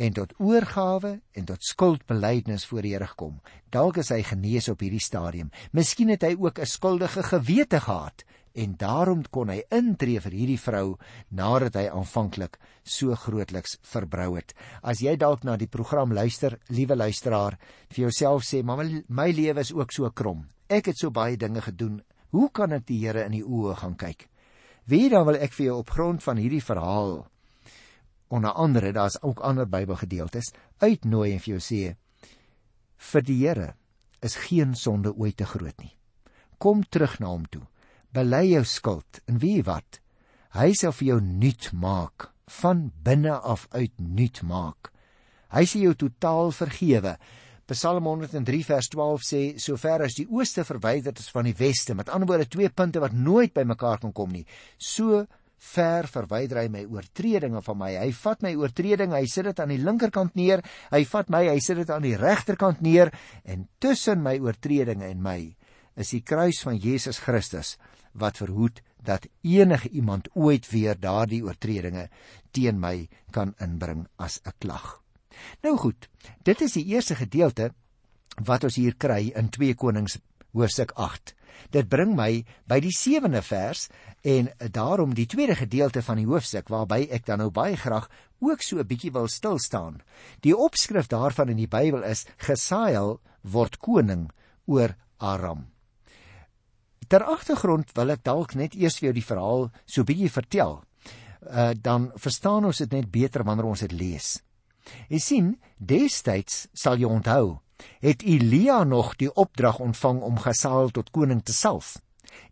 en 0.00 0.14
tot 0.16 0.32
oorgawe 0.40 1.10
en 1.36 1.48
tot 1.50 1.66
skuldbeleidnis 1.68 2.64
voor 2.70 2.86
die 2.86 2.94
Here 2.94 3.10
gekom. 3.10 3.34
Dalk 3.68 4.00
is 4.00 4.12
hy 4.14 4.22
genees 4.24 4.70
op 4.72 4.80
hierdie 4.80 5.04
stadium. 5.04 5.50
Miskien 5.76 6.14
het 6.14 6.24
hy 6.24 6.32
ook 6.32 6.62
'n 6.64 6.72
skuldige 6.72 7.22
gewete 7.28 7.80
gehad 7.80 8.24
en 8.54 8.74
daarom 8.76 9.22
kon 9.28 9.52
hy 9.52 9.60
intree 9.68 10.20
vir 10.20 10.32
hierdie 10.32 10.60
vrou 10.60 10.96
nadat 11.28 11.74
hy 11.74 11.88
aanvanklik 11.92 12.56
so 12.84 13.14
grootliks 13.14 13.76
verbrou 13.82 14.36
het. 14.36 14.54
As 14.82 15.00
jy 15.00 15.16
dalk 15.16 15.44
na 15.44 15.56
die 15.56 15.68
program 15.68 16.12
luister, 16.12 16.58
liewe 16.68 16.96
luisteraar, 16.96 17.58
vir 17.90 18.08
jouself 18.08 18.44
sê, 18.44 18.64
"Maar 18.64 18.76
my, 18.76 19.04
my 19.08 19.30
lewe 19.30 19.60
is 19.60 19.72
ook 19.72 19.92
so 19.92 20.10
krom. 20.10 20.48
Ek 20.68 20.86
het 20.86 20.96
so 20.96 21.10
baie 21.10 21.36
dinge 21.36 21.60
gedoen. 21.60 22.02
Hoe 22.30 22.50
kan 22.50 22.72
ek 22.72 22.86
die 22.86 23.00
Here 23.04 23.24
in 23.24 23.36
die 23.36 23.44
oë 23.44 23.76
gaan 23.82 23.96
kyk?" 23.96 24.28
Wie 24.86 25.08
dan 25.10 25.26
wil 25.26 25.38
ek 25.42 25.52
vir 25.52 25.66
jou 25.66 25.78
op 25.80 25.90
grond 25.90 26.22
van 26.22 26.38
hierdie 26.38 26.62
verhaal 26.62 27.24
onder 28.28 28.52
andere 28.52 28.92
daar's 28.92 29.22
ook 29.22 29.40
ander 29.40 29.68
Bybelgedeeltes 29.68 30.52
uitnooi 30.78 31.32
en 31.32 31.42
vir 31.42 31.52
jou 31.56 31.62
sê 31.62 31.80
vir 33.10 33.26
die 33.26 33.38
Here 33.42 33.68
is 34.22 34.38
geen 34.48 34.74
sonde 34.74 35.12
ooit 35.14 35.36
te 35.36 35.46
groot 35.46 35.76
nie. 35.82 35.92
Kom 36.58 36.82
terug 36.82 37.18
na 37.20 37.30
hom 37.30 37.44
toe. 37.52 37.62
Bely 38.14 38.46
jou 38.54 38.64
skuld 38.64 39.20
en 39.26 39.40
wie 39.42 39.62
wat 39.66 40.00
hy 40.56 40.72
sal 40.78 40.94
vir 40.96 41.08
jou 41.10 41.18
nuut 41.20 41.70
maak 41.76 42.30
van 42.62 42.86
binne 43.04 43.34
af 43.36 43.66
uit 43.74 43.92
nuut 44.00 44.40
maak. 44.42 44.90
Hy 45.52 45.64
sê 45.68 45.82
jou 45.84 45.94
totaal 45.94 46.54
vergewe. 46.54 47.16
Psalm 47.66 48.06
103 48.06 48.62
vers 48.62 48.86
12 48.92 49.22
sê 49.26 49.40
sover 49.58 50.04
as 50.06 50.14
die 50.14 50.28
ooste 50.30 50.62
verwyder 50.62 51.16
is 51.18 51.32
van 51.34 51.48
die 51.48 51.56
weste, 51.58 51.96
met 51.98 52.12
ander 52.14 52.28
woorde 52.30 52.46
twee 52.46 52.70
punte 52.70 53.00
wat 53.02 53.16
nooit 53.16 53.50
bymekaar 53.56 53.98
kan 54.04 54.12
kom 54.14 54.30
nie. 54.30 54.44
So 54.78 55.24
ver 55.58 56.06
verwyder 56.06 56.60
hy 56.60 56.68
my 56.70 56.84
oortredinge 56.86 57.62
van 57.66 57.78
my. 57.80 57.88
Hy 57.98 58.12
vat 58.14 58.44
my 58.46 58.52
oortredinge, 58.60 59.16
hy 59.18 59.26
sit 59.26 59.48
dit 59.48 59.62
aan 59.62 59.72
die 59.74 59.80
linkerkant 59.82 60.36
neer. 60.38 60.62
Hy 60.92 61.02
vat 61.10 61.32
my, 61.32 61.42
hy 61.50 61.58
sit 61.64 61.80
dit 61.80 61.90
aan 61.90 62.06
die 62.06 62.14
regterkant 62.20 62.84
neer 62.86 63.10
en 63.42 63.66
tussen 63.82 64.22
my 64.22 64.36
oortredinge 64.44 65.08
en 65.08 65.24
my 65.24 65.40
is 65.96 66.12
die 66.12 66.22
kruis 66.22 66.60
van 66.62 66.76
Jesus 66.78 67.18
Christus 67.24 67.74
wat 68.14 68.38
verhoed 68.38 68.78
dat 69.02 69.26
enige 69.42 69.90
iemand 69.90 70.28
ooit 70.34 70.68
weer 70.70 70.94
daardie 70.94 71.42
oortredinge 71.42 72.06
teen 72.54 72.78
my 72.78 73.08
kan 73.32 73.56
inbring 73.58 74.06
as 74.22 74.38
'n 74.44 74.54
klag. 74.60 75.05
Nou 75.62 75.76
goed, 75.76 76.08
dit 76.42 76.60
is 76.60 76.72
die 76.72 76.86
eerste 76.94 77.14
gedeelte 77.14 77.72
wat 78.44 78.64
ons 78.64 78.76
hier 78.76 78.96
kry 78.96 79.32
in 79.34 79.48
2 79.50 79.74
Konings 79.74 80.18
hoofstuk 80.56 80.92
8. 80.96 81.34
Dit 81.72 81.88
bring 81.88 82.14
my 82.16 82.44
by 82.68 82.78
die 82.84 82.92
7de 82.94 83.42
vers 83.44 83.86
en 84.26 84.50
daarom 84.72 85.14
die 85.16 85.26
tweede 85.30 85.56
gedeelte 85.56 86.02
van 86.04 86.20
die 86.20 86.28
hoofstuk 86.28 86.68
waarby 86.72 87.06
ek 87.10 87.26
dan 87.28 87.40
nou 87.42 87.50
baie 87.50 87.76
graag 87.76 88.08
ook 88.40 88.62
so 88.62 88.78
'n 88.78 88.86
bietjie 88.86 89.12
wil 89.12 89.28
stil 89.28 89.58
staan. 89.58 90.02
Die 90.40 90.56
opskrif 90.56 91.08
daarvan 91.08 91.48
in 91.48 91.56
die 91.56 91.68
Bybel 91.68 92.02
is 92.02 92.26
Gesael 92.36 93.20
word 93.42 93.78
koning 93.78 94.30
oor 94.66 94.96
Aram. 95.18 95.66
Ter 97.08 97.22
agtergrond 97.22 97.92
wil 97.94 98.10
ek 98.10 98.24
dalk 98.24 98.54
net 98.54 98.74
eers 98.74 98.98
vir 98.98 99.06
jou 99.06 99.12
die 99.12 99.30
verhaal 99.30 99.70
so 99.86 100.04
bietjie 100.04 100.30
vertel. 100.30 100.82
Uh 101.40 101.72
dan 101.74 102.10
verstaan 102.16 102.64
ons 102.64 102.78
dit 102.78 102.92
net 102.92 103.10
beter 103.10 103.44
wanneer 103.44 103.66
ons 103.66 103.80
dit 103.80 103.92
lees. 103.92 104.42
Jy 105.08 105.18
sien, 105.18 105.54
destyds 105.78 106.66
sal 106.74 106.98
jy 106.98 107.08
onthou 107.08 107.58
het 108.00 108.22
Elia 108.22 108.84
nog 108.84 109.16
die 109.16 109.32
opdrag 109.34 109.78
ontvang 109.78 110.20
om 110.22 110.38
Gesael 110.38 110.90
tot 110.90 111.10
koning 111.10 111.42
te 111.44 111.52
salf. 111.52 111.96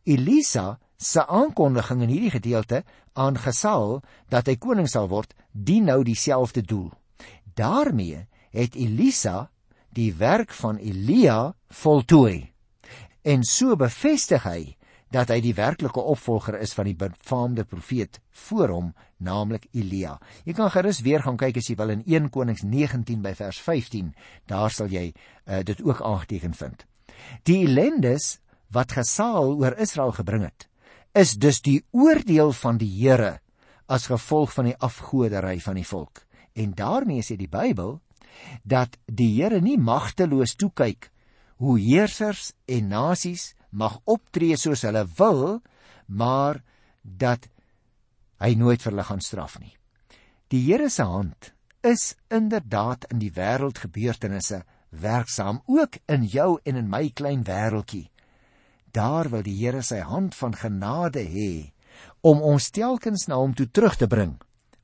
Elisa 0.02 0.78
se 0.96 1.26
aankondiging 1.26 2.02
in 2.02 2.12
hierdie 2.12 2.34
gedeelte 2.34 2.84
aan 3.12 3.38
Gesael 3.38 4.02
dat 4.28 4.48
hy 4.48 4.56
koning 4.56 4.88
sal 4.90 5.08
word, 5.08 5.34
dien 5.52 5.84
nou 5.90 6.02
dieselfde 6.04 6.62
doel. 6.62 6.92
daarmee 7.54 8.26
het 8.50 8.74
Elisa 8.74 9.50
die 9.94 10.14
werk 10.14 10.50
van 10.50 10.76
Elia 10.76 11.54
voltooi. 11.68 12.50
En 13.22 13.44
so 13.44 13.76
bevestig 13.76 14.42
hy 14.42 14.76
dat 15.12 15.30
hy 15.30 15.40
die 15.44 15.54
werklike 15.54 16.00
opvolger 16.00 16.58
is 16.60 16.72
van 16.74 16.88
die 16.88 16.96
befaamde 16.98 17.64
profeet 17.68 18.20
voor 18.46 18.72
hom, 18.72 18.88
naamlik 19.16 19.68
Elia. 19.72 20.16
Jy 20.44 20.54
kan 20.56 20.72
gerus 20.74 21.02
weer 21.06 21.22
gaan 21.22 21.38
kyk 21.40 21.60
as 21.60 21.68
jy 21.70 21.76
wil 21.78 21.94
in 21.94 22.02
1 22.06 22.30
Konings 22.34 22.64
19 22.66 23.22
by 23.22 23.34
vers 23.38 23.60
15. 23.62 24.12
Daar 24.50 24.74
sal 24.74 24.90
jy 24.92 25.10
uh, 25.12 25.62
dit 25.62 25.82
ook 25.84 26.02
aangeteken 26.02 26.54
vind. 26.54 26.86
Die 27.46 27.62
ellendes 27.66 28.38
wat 28.74 28.96
Gesaal 28.96 29.54
oor 29.60 29.76
Israel 29.78 30.12
gebring 30.16 30.48
het, 30.48 30.68
is 31.14 31.36
dus 31.38 31.60
die 31.62 31.84
oordeel 31.94 32.52
van 32.52 32.78
die 32.80 32.90
Here 32.90 33.38
as 33.86 34.08
gevolg 34.10 34.52
van 34.56 34.70
die 34.70 34.78
afgoderry 34.82 35.60
van 35.60 35.78
die 35.78 35.86
volk. 35.86 36.24
En 36.54 36.74
daarmee 36.74 37.22
sê 37.22 37.36
die 37.38 37.50
Bybel 37.50 38.00
dat 38.62 38.96
die 39.06 39.30
Here 39.36 39.60
nie 39.62 39.78
magteloos 39.78 40.56
toe 40.58 40.72
kyk 40.74 41.10
hoe 41.62 41.78
heersers 41.78 42.52
en 42.66 42.90
nasies 42.90 43.52
mag 43.74 43.98
optree 44.04 44.56
soos 44.60 44.84
hulle 44.86 45.04
wil, 45.18 45.60
maar 46.06 46.62
dat 47.02 47.48
hy 48.42 48.54
nooit 48.58 48.82
vir 48.82 48.92
hulle 48.92 49.06
gaan 49.08 49.22
straf 49.24 49.58
nie. 49.60 49.74
Die 50.52 50.62
Here 50.66 50.88
se 50.90 51.02
hand 51.02 51.52
is 51.84 52.14
inderdaad 52.30 53.08
in 53.12 53.20
die 53.20 53.32
wêreld 53.34 53.80
gebeurtenisse 53.82 54.62
werksaam 54.94 55.60
ook 55.66 55.98
in 56.06 56.24
jou 56.30 56.58
en 56.64 56.76
in 56.76 56.90
my 56.90 57.08
klein 57.10 57.44
wêreltjie. 57.44 58.10
Daar 58.94 59.28
wil 59.30 59.42
die 59.42 59.56
Here 59.58 59.82
sy 59.82 60.00
hand 60.06 60.34
van 60.38 60.54
genade 60.54 61.24
hê 61.26 61.72
om 62.22 62.42
ons 62.42 62.70
telkens 62.70 63.26
na 63.28 63.38
hom 63.40 63.54
toe 63.54 63.66
terug 63.70 63.96
te 63.98 64.06
bring 64.06 64.36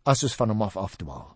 as 0.05 0.25
ons 0.27 0.35
van 0.35 0.51
hom 0.53 0.67
af 0.67 0.77
afdwaal. 0.77 1.29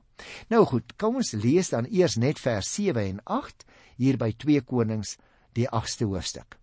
Nou 0.50 0.64
goed, 0.66 0.94
kom 0.98 1.20
ons 1.20 1.34
lees 1.36 1.70
dan 1.70 1.88
eers 1.90 2.16
net 2.16 2.40
vers 2.40 2.68
7 2.74 3.00
en 3.02 3.22
8 3.24 3.64
hier 4.00 4.18
by 4.18 4.32
2 4.32 4.64
Konings 4.66 5.16
die 5.54 5.68
8ste 5.68 6.08
hoofstuk. 6.10 6.58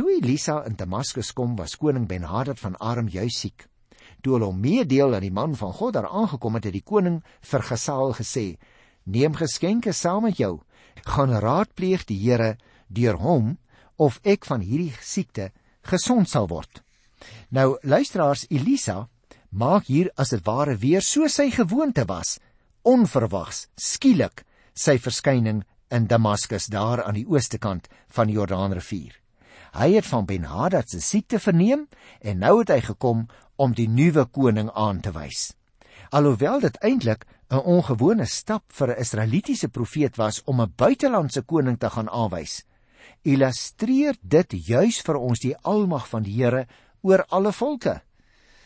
Toe 0.00 0.14
Elisa 0.16 0.62
in 0.64 0.78
Damaskus 0.80 1.28
kom, 1.36 1.58
was 1.58 1.74
koning 1.76 2.06
Ben-Hadad 2.08 2.56
van 2.56 2.76
Aram 2.80 3.08
juis 3.12 3.36
siek. 3.42 3.66
Toe 4.24 4.38
hulle 4.38 4.46
hom 4.48 4.62
meedeel 4.64 5.12
dat 5.12 5.20
die 5.20 5.34
man 5.38 5.52
van 5.60 5.74
God 5.76 5.92
daar 5.92 6.08
aangekom 6.08 6.56
het, 6.56 6.70
het 6.70 6.72
die 6.78 6.86
koning 6.88 7.18
vir 7.50 7.66
Gesael 7.68 8.14
gesê: 8.16 8.56
"Neem 9.04 9.36
geskenke 9.36 9.92
saam 9.92 10.24
met 10.24 10.40
jou. 10.40 10.62
Gaan 11.04 11.36
raadpleeg 11.44 12.06
die 12.08 12.16
Here 12.16 12.56
deur 12.88 13.20
hom 13.20 13.58
of 13.98 14.18
ek 14.24 14.48
van 14.48 14.64
hierdie 14.64 14.96
siekte 15.02 15.50
gesond 15.82 16.32
sal 16.32 16.48
word." 16.48 16.80
Nou 17.50 17.76
luisteraars, 17.82 18.46
Elisa 18.48 19.10
maak 19.50 19.84
hier 19.84 20.08
as 20.16 20.30
dit 20.30 20.46
ware 20.46 20.80
weer 20.80 21.02
so 21.02 21.28
sy 21.28 21.50
gewoonte 21.50 22.08
was, 22.08 22.38
onverwags, 22.84 23.66
skielik 23.76 24.46
sy 24.72 24.96
verskyning 24.96 25.60
in 25.90 26.06
Damaskus 26.06 26.72
daar 26.72 27.04
aan 27.04 27.20
die 27.20 27.28
ooste 27.28 27.58
kant 27.58 27.92
van 28.08 28.28
die 28.28 28.40
Jordaanrivier. 28.40 29.19
Hy 29.70 29.92
het 29.94 30.06
van 30.06 30.26
Ben-Hadad 30.26 30.90
se 30.90 31.00
siekte 31.00 31.38
verneem 31.38 31.86
en 32.20 32.38
nou 32.38 32.58
het 32.58 32.72
hy 32.74 32.80
gekom 32.80 33.26
om 33.56 33.74
die 33.74 33.88
nuwe 33.88 34.24
koning 34.26 34.70
aan 34.74 35.00
te 35.00 35.12
wys. 35.14 35.52
Alhoewel 36.10 36.60
dit 36.60 36.76
eintlik 36.82 37.26
'n 37.50 37.62
ongewone 37.66 38.26
stap 38.26 38.64
vir 38.72 38.88
'n 38.88 39.00
Israelitiese 39.00 39.68
profeet 39.68 40.16
was 40.16 40.42
om 40.44 40.60
'n 40.60 40.72
buitelandse 40.76 41.42
koning 41.42 41.78
te 41.78 41.90
gaan 41.90 42.08
aanwys, 42.08 42.64
illustreer 43.22 44.16
dit 44.22 44.52
juis 44.66 45.00
vir 45.00 45.16
ons 45.16 45.40
die 45.40 45.56
almag 45.56 46.08
van 46.08 46.22
die 46.22 46.34
Here 46.42 46.66
oor 47.02 47.24
alle 47.28 47.52
volke. 47.52 48.00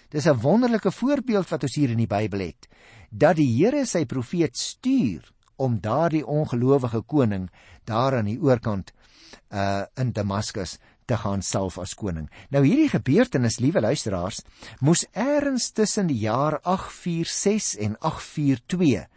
Dis 0.09 0.27
'n 0.27 0.41
wonderlike 0.41 0.91
voorbeeld 0.91 1.49
wat 1.49 1.63
ons 1.63 1.75
hier 1.75 1.91
in 1.91 1.99
die 1.99 2.07
Bybel 2.07 2.41
het, 2.41 2.69
dat 3.11 3.37
die 3.37 3.57
Here 3.57 3.87
sy 3.87 4.05
profeet 4.05 4.57
stuur 4.57 5.33
om 5.57 5.81
daardie 5.81 6.27
ongelowige 6.27 7.03
koning 7.03 7.51
daar 7.85 8.17
aan 8.17 8.25
die 8.25 8.41
oorkant 8.41 8.93
uh 9.51 9.85
in 9.95 10.13
Damaskus 10.13 10.79
te 11.05 11.17
gaan 11.21 11.43
salf 11.43 11.79
as 11.79 11.95
koning. 11.95 12.29
Nou 12.51 12.65
hierdie 12.65 12.89
gebeurtenis, 12.93 13.61
liewe 13.61 13.81
luisteraars, 13.81 14.43
moes 14.81 15.05
eers 15.13 15.71
tussen 15.73 16.09
die 16.11 16.21
jaar 16.25 16.61
846 16.63 17.81
en 17.85 17.99
842 18.01 19.11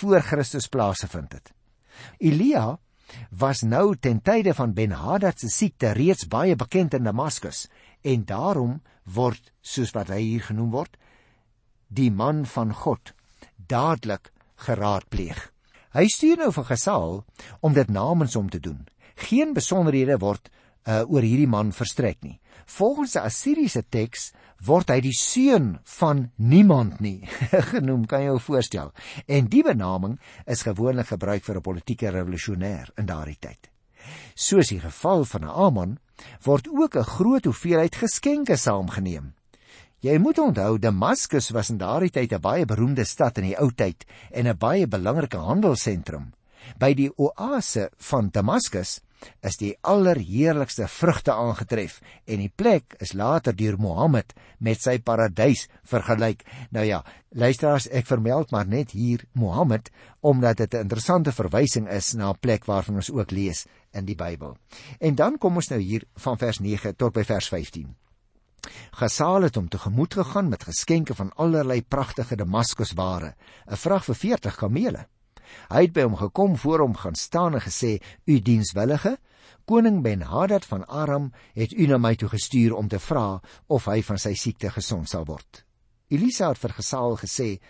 voor 0.00 0.20
Christus 0.20 0.68
plaasgevind 0.68 1.32
het. 1.32 1.52
Elia 2.18 2.78
was 3.30 3.62
nou 3.62 3.94
ten 4.00 4.20
tye 4.22 4.54
van 4.54 4.72
Ben-Hadad 4.74 5.38
se 5.40 5.48
siekte 5.48 5.92
reeds 5.94 6.26
baie 6.28 6.56
bekend 6.56 6.94
in 6.94 7.04
Damaskus 7.04 7.68
en 8.02 8.24
daarom 8.24 8.80
word 9.04 9.52
soos 9.60 9.92
wat 9.94 10.10
hy 10.12 10.20
hier 10.22 10.46
genoem 10.48 10.72
word 10.72 10.96
die 11.88 12.10
man 12.10 12.44
van 12.48 12.72
God 12.74 13.12
dadelik 13.68 14.32
geraadpleeg. 14.66 15.38
Hy 15.94 16.08
stuur 16.10 16.40
nou 16.42 16.50
vir 16.56 16.66
Gesaal 16.72 17.20
om 17.62 17.74
dit 17.76 17.90
namens 17.90 18.34
hom 18.34 18.48
te 18.50 18.58
doen. 18.58 18.86
Geen 19.28 19.54
besonderhede 19.54 20.18
word 20.18 20.50
uh, 20.86 21.02
oor 21.08 21.22
hierdie 21.22 21.48
man 21.50 21.72
verstrek 21.72 22.22
nie. 22.22 22.38
Volgens 22.66 23.12
die 23.12 23.20
Assiriese 23.20 23.82
teks 23.82 24.32
word 24.64 24.90
hy 24.90 25.00
die 25.04 25.16
seun 25.16 25.78
van 25.98 26.30
niemand 26.36 27.00
nie 27.04 27.26
genoem, 27.72 28.06
kan 28.08 28.22
jy 28.22 28.32
jou 28.32 28.40
voorstel. 28.40 28.92
En 29.28 29.48
die 29.52 29.62
benaming 29.66 30.18
is 30.46 30.64
gewoonlik 30.64 31.12
gebruik 31.12 31.44
vir 31.44 31.56
'n 31.56 31.68
politieke 31.68 32.10
revolusionêr 32.10 32.90
in 32.98 33.06
daardie 33.06 33.38
tyd. 33.40 33.70
Soos 34.34 34.68
die 34.68 34.80
geval 34.80 35.24
van 35.24 35.44
Amon 35.44 35.98
word 36.44 36.68
ook 36.68 36.96
'n 36.96 37.10
groot 37.16 37.44
hoeveelheid 37.44 37.96
geskenke 37.96 38.56
saamgeneem. 38.56 39.34
Jy 40.04 40.18
moet 40.18 40.38
onthou 40.38 40.78
Damaskus 40.78 41.50
was 41.50 41.70
in 41.70 41.78
daardie 41.78 42.10
tyd 42.10 42.32
'n 42.32 42.40
baie 42.40 42.64
beroemde 42.66 43.04
stad 43.04 43.38
in 43.38 43.44
die 43.44 43.58
ou 43.60 43.70
tyd 43.70 44.04
en 44.30 44.46
'n 44.46 44.58
baie 44.58 44.86
belangrike 44.86 45.38
handelsentrum. 45.38 46.32
By 46.78 46.94
die 46.94 47.10
oase 47.16 47.90
van 47.96 48.30
Damaskus 48.30 49.00
is 49.42 49.56
die 49.60 49.72
allerheerlikste 49.80 50.88
vrugte 50.88 51.32
aangetref 51.32 52.00
en 52.24 52.42
die 52.42 52.52
plek 52.54 52.96
is 53.04 53.12
later 53.12 53.56
deur 53.56 53.78
Mohammed 53.78 54.34
met 54.58 54.80
sy 54.80 54.98
paradys 54.98 55.66
vergelyk. 55.82 56.44
Nou 56.70 56.84
ja, 56.84 57.02
luisteraars, 57.30 57.88
ek 57.88 58.06
vermeld 58.06 58.50
maar 58.50 58.66
net 58.66 58.90
hier 58.90 59.24
Mohammed 59.32 59.90
omdat 60.20 60.56
dit 60.56 60.74
'n 60.74 60.86
interessante 60.86 61.32
verwysing 61.32 61.88
is 61.88 62.14
na 62.14 62.30
'n 62.30 62.38
plek 62.40 62.64
waarvan 62.64 62.94
ons 62.94 63.10
ook 63.10 63.30
lees 63.30 63.66
in 63.92 64.04
die 64.04 64.16
Bybel. 64.16 64.56
En 65.00 65.14
dan 65.14 65.38
kom 65.38 65.56
ons 65.56 65.68
nou 65.68 65.80
hier 65.80 66.04
van 66.14 66.38
vers 66.38 66.58
9 66.58 66.96
tot 66.96 67.12
by 67.12 67.24
vers 67.24 67.48
15. 67.48 67.94
Gesaal 68.90 69.42
het 69.42 69.54
hom 69.54 69.68
tegemoet 69.68 70.14
gegaan 70.14 70.48
met 70.48 70.64
geskenke 70.64 71.14
van 71.14 71.32
allerlei 71.36 71.82
pragtige 71.82 72.36
Damaskusware, 72.36 73.34
'n 73.66 73.76
vrag 73.76 74.04
vir 74.04 74.14
40 74.14 74.56
kamele. 74.56 75.06
Hy 75.68 75.86
het 75.86 75.92
by 75.92 76.06
hom 76.06 76.16
gekom 76.16 76.56
voor 76.56 76.84
hom 76.84 76.96
gaan 76.96 77.14
staan 77.14 77.54
en 77.54 77.64
gesê: 77.64 78.00
"U 78.26 78.40
dienswillige 78.40 79.18
koning 79.64 80.02
Ben-Hadad 80.02 80.64
van 80.64 80.84
Aram 80.86 81.32
het 81.54 81.72
u 81.72 81.86
na 81.86 81.98
my 81.98 82.14
toe 82.14 82.28
gestuur 82.28 82.74
om 82.74 82.88
te 82.88 82.98
vra 82.98 83.40
of 83.66 83.84
hy 83.84 84.02
van 84.02 84.18
sy 84.18 84.34
siekte 84.34 84.70
gesond 84.70 85.08
sal 85.08 85.24
word." 85.24 85.64
Elisa 86.08 86.48
het 86.48 86.58
vir 86.58 86.76
Gesaal 86.76 87.16
gesê: 87.16 87.60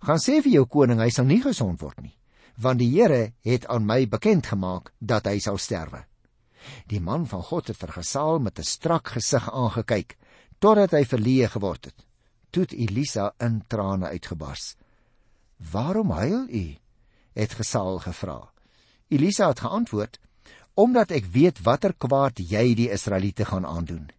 "Gaan 0.00 0.18
sê 0.18 0.42
vir 0.42 0.52
jou 0.52 0.66
koning 0.66 1.00
hy 1.00 1.10
sal 1.10 1.24
nie 1.24 1.42
gesond 1.42 1.80
word 1.80 2.02
nie, 2.02 2.16
want 2.56 2.78
die 2.78 2.90
Here 2.90 3.32
het 3.44 3.66
aan 3.66 3.86
my 3.86 4.06
bekend 4.06 4.46
gemaak 4.46 4.92
dat 5.00 5.26
hy 5.26 5.38
sal 5.38 5.58
sterwe." 5.58 6.04
Die 6.86 7.00
man 7.00 7.26
van 7.26 7.42
God 7.42 7.68
het 7.68 7.76
vir 7.76 7.92
Gesaal 7.92 8.38
met 8.38 8.58
'n 8.58 8.64
strak 8.64 9.08
gesig 9.08 9.50
aangekyk 9.52 10.16
totdat 10.58 10.90
hy 10.90 11.04
verleë 11.04 11.48
geword 11.48 11.84
het. 11.84 12.06
Toe 12.50 12.66
Elisa 12.70 13.34
in 13.38 13.62
trane 13.68 14.06
uitgebars. 14.06 14.76
"Waarom 15.72 16.10
huil 16.10 16.48
u?" 16.48 16.76
Het 17.36 17.52
Gesaal 17.52 17.98
gevra. 17.98 18.38
Elisa 19.08 19.48
het 19.48 19.60
geantwoord: 19.60 20.18
"Omdat 20.74 21.10
ek 21.10 21.24
weet 21.24 21.62
watter 21.62 21.94
kwaad 21.94 22.38
jy 22.38 22.74
die 22.74 22.90
Israeliete 22.90 23.44
gaan 23.44 23.66
aandoen. 23.66 24.10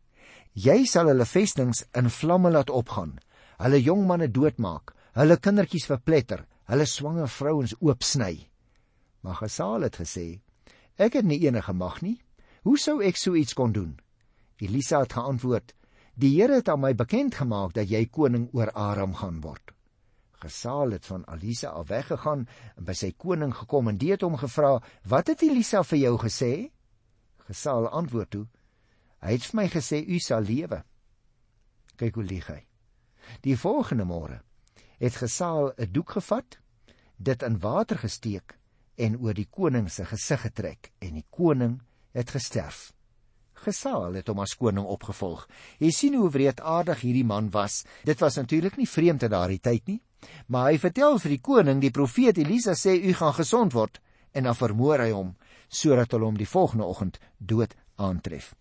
Jy 0.54 0.86
sal 0.86 1.08
hulle 1.08 1.26
vestings 1.26 1.86
in 1.94 2.10
vlamme 2.10 2.52
laat 2.52 2.70
opgaan, 2.70 3.18
hulle 3.58 3.82
jong 3.82 4.06
manne 4.08 4.32
doodmaak, 4.32 4.94
hulle 5.14 5.38
kindertjies 5.38 5.86
verpletter, 5.86 6.46
hulle 6.66 6.86
swanger 6.86 7.28
vrouens 7.28 7.76
oopsny." 7.80 8.50
Maar 9.22 9.36
Gesaal 9.36 9.82
het 9.82 9.98
gesê: 9.98 10.40
"Ek 10.98 11.14
het 11.14 11.26
nie 11.26 11.40
enige 11.48 11.74
mag 11.74 12.02
nie. 12.02 12.22
Hoe 12.64 12.78
sou 12.78 13.02
ek 13.04 13.18
so 13.18 13.36
iets 13.36 13.54
kon 13.54 13.72
doen?" 13.72 14.00
Elisa 14.58 15.00
het 15.00 15.14
geantwoord: 15.14 15.74
"Die 16.16 16.42
Here 16.42 16.54
het 16.54 16.70
aan 16.70 16.80
my 16.80 16.94
bekend 16.94 17.36
gemaak 17.36 17.74
dat 17.74 17.90
jy 17.90 18.06
koning 18.06 18.50
oor 18.54 18.72
Aram 18.72 19.16
gaan 19.16 19.42
word." 19.42 19.77
Gesaal 20.40 20.92
het 20.92 21.06
van 21.06 21.26
Elisa 21.34 21.70
af 21.70 21.88
weggegaan 21.88 22.48
en 22.76 22.86
by 22.86 22.94
sy 22.94 23.12
koning 23.18 23.56
gekom 23.56 23.88
en 23.90 23.98
dit 23.98 24.22
hom 24.22 24.38
gevra: 24.38 24.82
"Wat 25.04 25.28
het 25.28 25.42
Elisa 25.42 25.84
vir 25.84 25.98
jou 25.98 26.18
gesê?" 26.18 26.72
Gesaal 27.48 27.90
antwoord 27.90 28.30
toe: 28.30 28.48
"Hy 29.22 29.32
het 29.32 29.46
vir 29.46 29.56
my 29.56 29.68
gesê 29.70 30.04
u 30.08 30.20
sal 30.20 30.42
lewe." 30.42 30.84
Kyk 31.96 32.16
hoe 32.16 32.24
lieg 32.24 32.48
hy. 32.48 32.68
Die 33.42 33.58
volgende 33.58 34.06
môre 34.06 34.42
het 35.00 35.16
Gesaal 35.16 35.74
'n 35.78 35.92
doek 35.92 36.12
gevat, 36.12 36.60
dit 37.18 37.44
in 37.44 37.60
water 37.60 37.98
gesteek 37.98 38.58
en 38.96 39.18
oor 39.18 39.34
die 39.34 39.50
koning 39.50 39.90
se 39.92 40.06
gesig 40.06 40.42
getrek 40.42 40.92
en 41.00 41.14
die 41.14 41.26
koning 41.30 41.82
het 42.12 42.30
gesterf. 42.30 42.94
Gesaal 43.54 44.14
het 44.14 44.28
hom 44.28 44.40
as 44.40 44.56
koning 44.56 44.86
opgevolg. 44.86 45.48
Jy 45.80 45.92
sien 45.92 46.16
hoe 46.16 46.30
wreedaardig 46.30 47.02
hierdie 47.02 47.26
man 47.26 47.50
was. 47.50 47.84
Dit 48.06 48.20
was 48.20 48.36
natuurlik 48.36 48.78
nie 48.78 48.90
vreemd 48.90 49.24
in 49.24 49.34
daardie 49.34 49.60
tyd 49.60 49.88
nie. 49.88 50.02
Maar 50.48 50.72
hy 50.72 50.78
vertel 50.82 51.20
vir 51.20 51.34
die 51.36 51.44
koning, 51.44 51.82
die 51.82 51.94
profeet 51.94 52.38
Elisa 52.42 52.76
sê 52.76 52.96
u 52.98 53.14
gaan 53.14 53.36
gesond 53.38 53.76
word 53.78 54.02
en 54.34 54.48
dan 54.48 54.58
vermoor 54.58 55.02
hy 55.04 55.12
hom 55.12 55.36
sodat 55.68 56.14
hulle 56.16 56.30
hom 56.30 56.38
die 56.40 56.48
volgende 56.48 56.86
oggend 56.88 57.18
dood 57.38 57.74
aantref. 57.98 58.54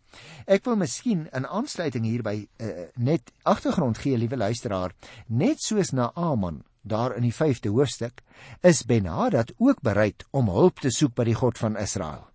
Ek 0.49 0.64
wil 0.66 0.79
miskien 0.81 1.27
in 1.37 1.47
aansluiting 1.47 2.07
hierby 2.09 2.47
uh, 2.47 2.87
net 2.97 3.31
agtergrond 3.45 4.01
gee, 4.01 4.16
liewe 4.19 4.38
luisteraar, 4.40 4.95
net 5.29 5.62
soos 5.62 5.92
na 5.92 6.11
Aman 6.14 6.62
daar 6.87 7.16
in 7.19 7.27
die 7.27 7.35
5de 7.35 7.73
hoofstuk, 7.75 8.23
is 8.62 8.85
Ben-Hadad 8.87 9.53
ook 9.59 9.83
bereid 9.83 10.25
om 10.31 10.51
hulp 10.55 10.81
te 10.81 10.90
soek 10.95 11.16
by 11.19 11.27
die 11.27 11.37
God 11.38 11.59
van 11.59 11.79
Israel. 11.83 12.29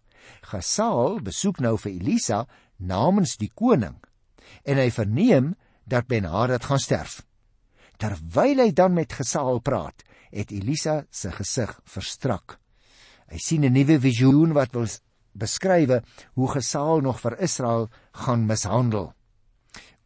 Gesaal 0.52 1.22
besoek 1.24 1.62
nou 1.64 1.78
vir 1.80 1.94
Elisa 1.94 2.46
namens 2.78 3.38
die 3.40 3.52
koning 3.56 3.98
en 4.68 4.82
hy 4.82 4.90
verneem 4.92 5.54
dat 5.88 6.10
Ben-Hadad 6.12 6.68
gaan 6.68 6.82
sterf. 6.84 7.22
Terwyl 8.02 8.64
hy 8.64 8.72
dan 8.74 8.96
met 8.98 9.14
Gesaal 9.14 9.60
praat, 9.62 10.02
het 10.34 10.50
Elisa 10.50 11.04
se 11.14 11.30
gesig 11.36 11.76
verstrak. 11.86 12.58
Hy 13.30 13.38
sien 13.38 13.64
'n 13.64 13.74
nuwe 13.74 14.00
visioen 14.00 14.54
wat 14.58 14.74
wil 14.74 14.88
beskryf 15.38 16.02
hoe 16.34 16.48
Gesaal 16.48 17.02
nog 17.02 17.20
vir 17.20 17.38
Israel 17.40 17.90
gaan 18.12 18.46
mishandel. 18.46 19.14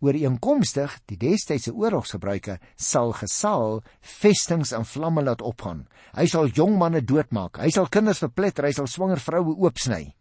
Ooreenkomstig 0.01 0.99
die 1.05 1.17
destydse 1.17 1.71
oorlogsgebruike 1.71 2.59
sal 2.75 3.13
Gesaal 3.13 3.81
vestings 4.01 4.71
in 4.71 4.85
vlamme 4.85 5.23
laat 5.23 5.41
opgaan. 5.41 5.87
Hy 6.13 6.25
sal 6.25 6.47
jong 6.47 6.77
manne 6.77 7.01
doodmaak, 7.01 7.57
hy 7.57 7.69
sal 7.69 7.87
kinders 7.87 8.19
verpletter, 8.19 8.65
hy 8.65 8.71
sal 8.71 8.87
swanger 8.87 9.19
vroue 9.19 9.55
oopsny. 9.55 10.13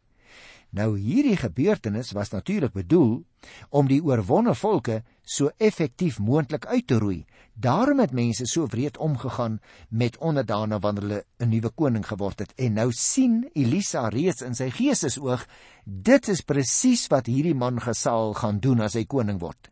Nou 0.74 0.96
hierdie 0.98 1.37
gebeurtenis 1.37 2.12
was 2.12 2.30
natuurlik 2.30 2.72
bedoel 2.72 3.24
om 3.70 3.87
die 3.87 4.00
oorwonne 4.02 4.54
volke 4.54 5.02
so 5.24 5.50
effektief 5.58 6.18
moontlik 6.18 6.66
uit 6.66 6.87
te 6.87 6.98
roei. 7.00 7.24
Daarom 7.54 8.00
het 8.02 8.12
mense 8.12 8.46
so 8.46 8.66
wreed 8.66 8.98
omgegaan 8.98 9.60
met 9.88 10.18
onderdane 10.18 10.78
wanneer 10.78 11.02
hulle 11.02 11.24
'n 11.38 11.48
nuwe 11.48 11.70
koning 11.70 12.06
geword 12.06 12.38
het. 12.38 12.52
En 12.56 12.72
nou 12.72 12.92
sien 12.92 13.50
Elisa 13.54 14.08
reeds 14.08 14.42
in 14.42 14.54
sy 14.54 14.70
geestesoog, 14.70 15.46
dit 15.84 16.28
is 16.28 16.40
presies 16.40 17.06
wat 17.06 17.26
hierdie 17.26 17.54
man 17.54 17.80
Gesaal 17.80 18.34
gaan 18.34 18.58
doen 18.58 18.80
as 18.80 18.94
hy 18.94 19.04
koning 19.04 19.40
word. 19.40 19.70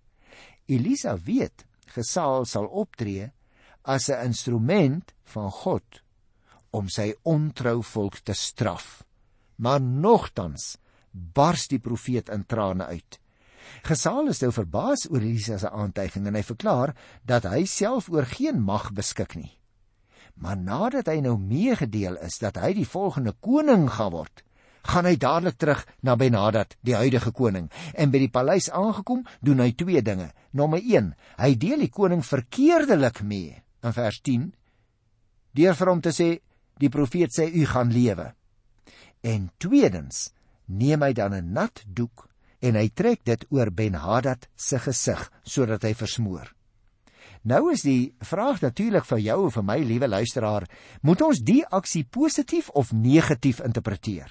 Elisa 0.66 1.16
weet 1.16 1.66
Gesaal 1.86 2.44
sal 2.44 2.66
optree 2.66 3.30
as 3.84 4.08
'n 4.08 4.24
instrument 4.24 5.12
van 5.24 5.50
God 5.50 6.02
om 6.70 6.88
sy 6.88 7.12
ontrou 7.22 7.82
volk 7.82 8.18
te 8.24 8.32
straf. 8.32 9.04
Maar 9.56 9.80
nogtans 9.80 10.78
bars 11.10 11.68
die 11.68 11.78
profeet 11.78 12.28
in 12.28 12.46
trane 12.46 12.84
uit. 12.84 13.20
Gesaal 13.86 14.28
is 14.32 14.42
nou 14.42 14.52
verbaas 14.52 15.06
oor 15.10 15.20
Elisa 15.20 15.58
se 15.58 15.70
aantuiging 15.70 16.26
en 16.26 16.38
hy 16.38 16.44
verklaar 16.46 16.94
dat 17.28 17.48
hy 17.50 17.64
self 17.66 18.08
oor 18.12 18.26
geen 18.28 18.60
mag 18.62 18.90
beskik 18.92 19.36
nie. 19.38 19.52
Maar 20.34 20.56
nadat 20.56 21.10
hy 21.12 21.20
nou 21.20 21.36
meegedeel 21.38 22.16
is 22.24 22.38
dat 22.40 22.56
hy 22.56 22.72
die 22.76 22.88
volgende 22.88 23.34
koning 23.40 23.88
gaan 23.90 24.12
word, 24.14 24.44
gaan 24.88 25.06
hy 25.06 25.14
dadelik 25.20 25.58
terug 25.60 25.84
na 26.02 26.16
Ben-Hadad, 26.18 26.74
die 26.82 26.96
huidige 26.98 27.30
koning, 27.36 27.68
en 27.94 28.10
by 28.10 28.24
die 28.24 28.32
paleis 28.32 28.70
aangekom, 28.70 29.22
doen 29.40 29.62
hy 29.62 29.70
twee 29.78 30.02
dinge. 30.02 30.32
Nommer 30.50 30.82
1, 30.82 31.12
hy 31.38 31.52
deel 31.60 31.84
die 31.86 31.92
koning 31.92 32.24
verkeerdelik 32.26 33.22
mee 33.22 33.60
in 33.82 33.94
vers 33.94 34.18
10 34.22 34.50
deur 35.52 35.76
vir 35.76 35.90
hom 35.90 36.00
te 36.00 36.12
sê 36.16 36.28
die 36.80 36.88
profeet 36.88 37.34
sê 37.34 37.44
u 37.44 37.66
gaan 37.68 37.92
lewe. 37.92 38.30
En 39.22 39.50
tweedens, 39.60 40.30
neem 40.66 41.02
hy 41.04 41.12
dan 41.12 41.34
'n 41.34 41.52
nat 41.52 41.84
doek 41.86 42.28
en 42.62 42.78
hy 42.78 42.88
trek 42.94 43.24
dit 43.26 43.46
oor 43.50 43.70
Ben-Hadad 43.74 44.46
se 44.56 44.78
gesig 44.78 45.22
sodat 45.42 45.82
hy 45.86 45.92
versmoor. 45.98 46.52
Nou 47.42 47.72
is 47.72 47.82
die 47.82 48.14
vraag 48.22 48.60
natuurlik 48.62 49.06
vir 49.08 49.18
jou 49.24 49.38
en 49.48 49.54
vir 49.56 49.64
my 49.66 49.78
liewe 49.82 50.08
luisteraar, 50.08 50.68
moet 51.02 51.24
ons 51.26 51.42
die 51.42 51.64
aksie 51.66 52.04
positief 52.06 52.70
of 52.78 52.92
negatief 52.94 53.58
interpreteer? 53.66 54.30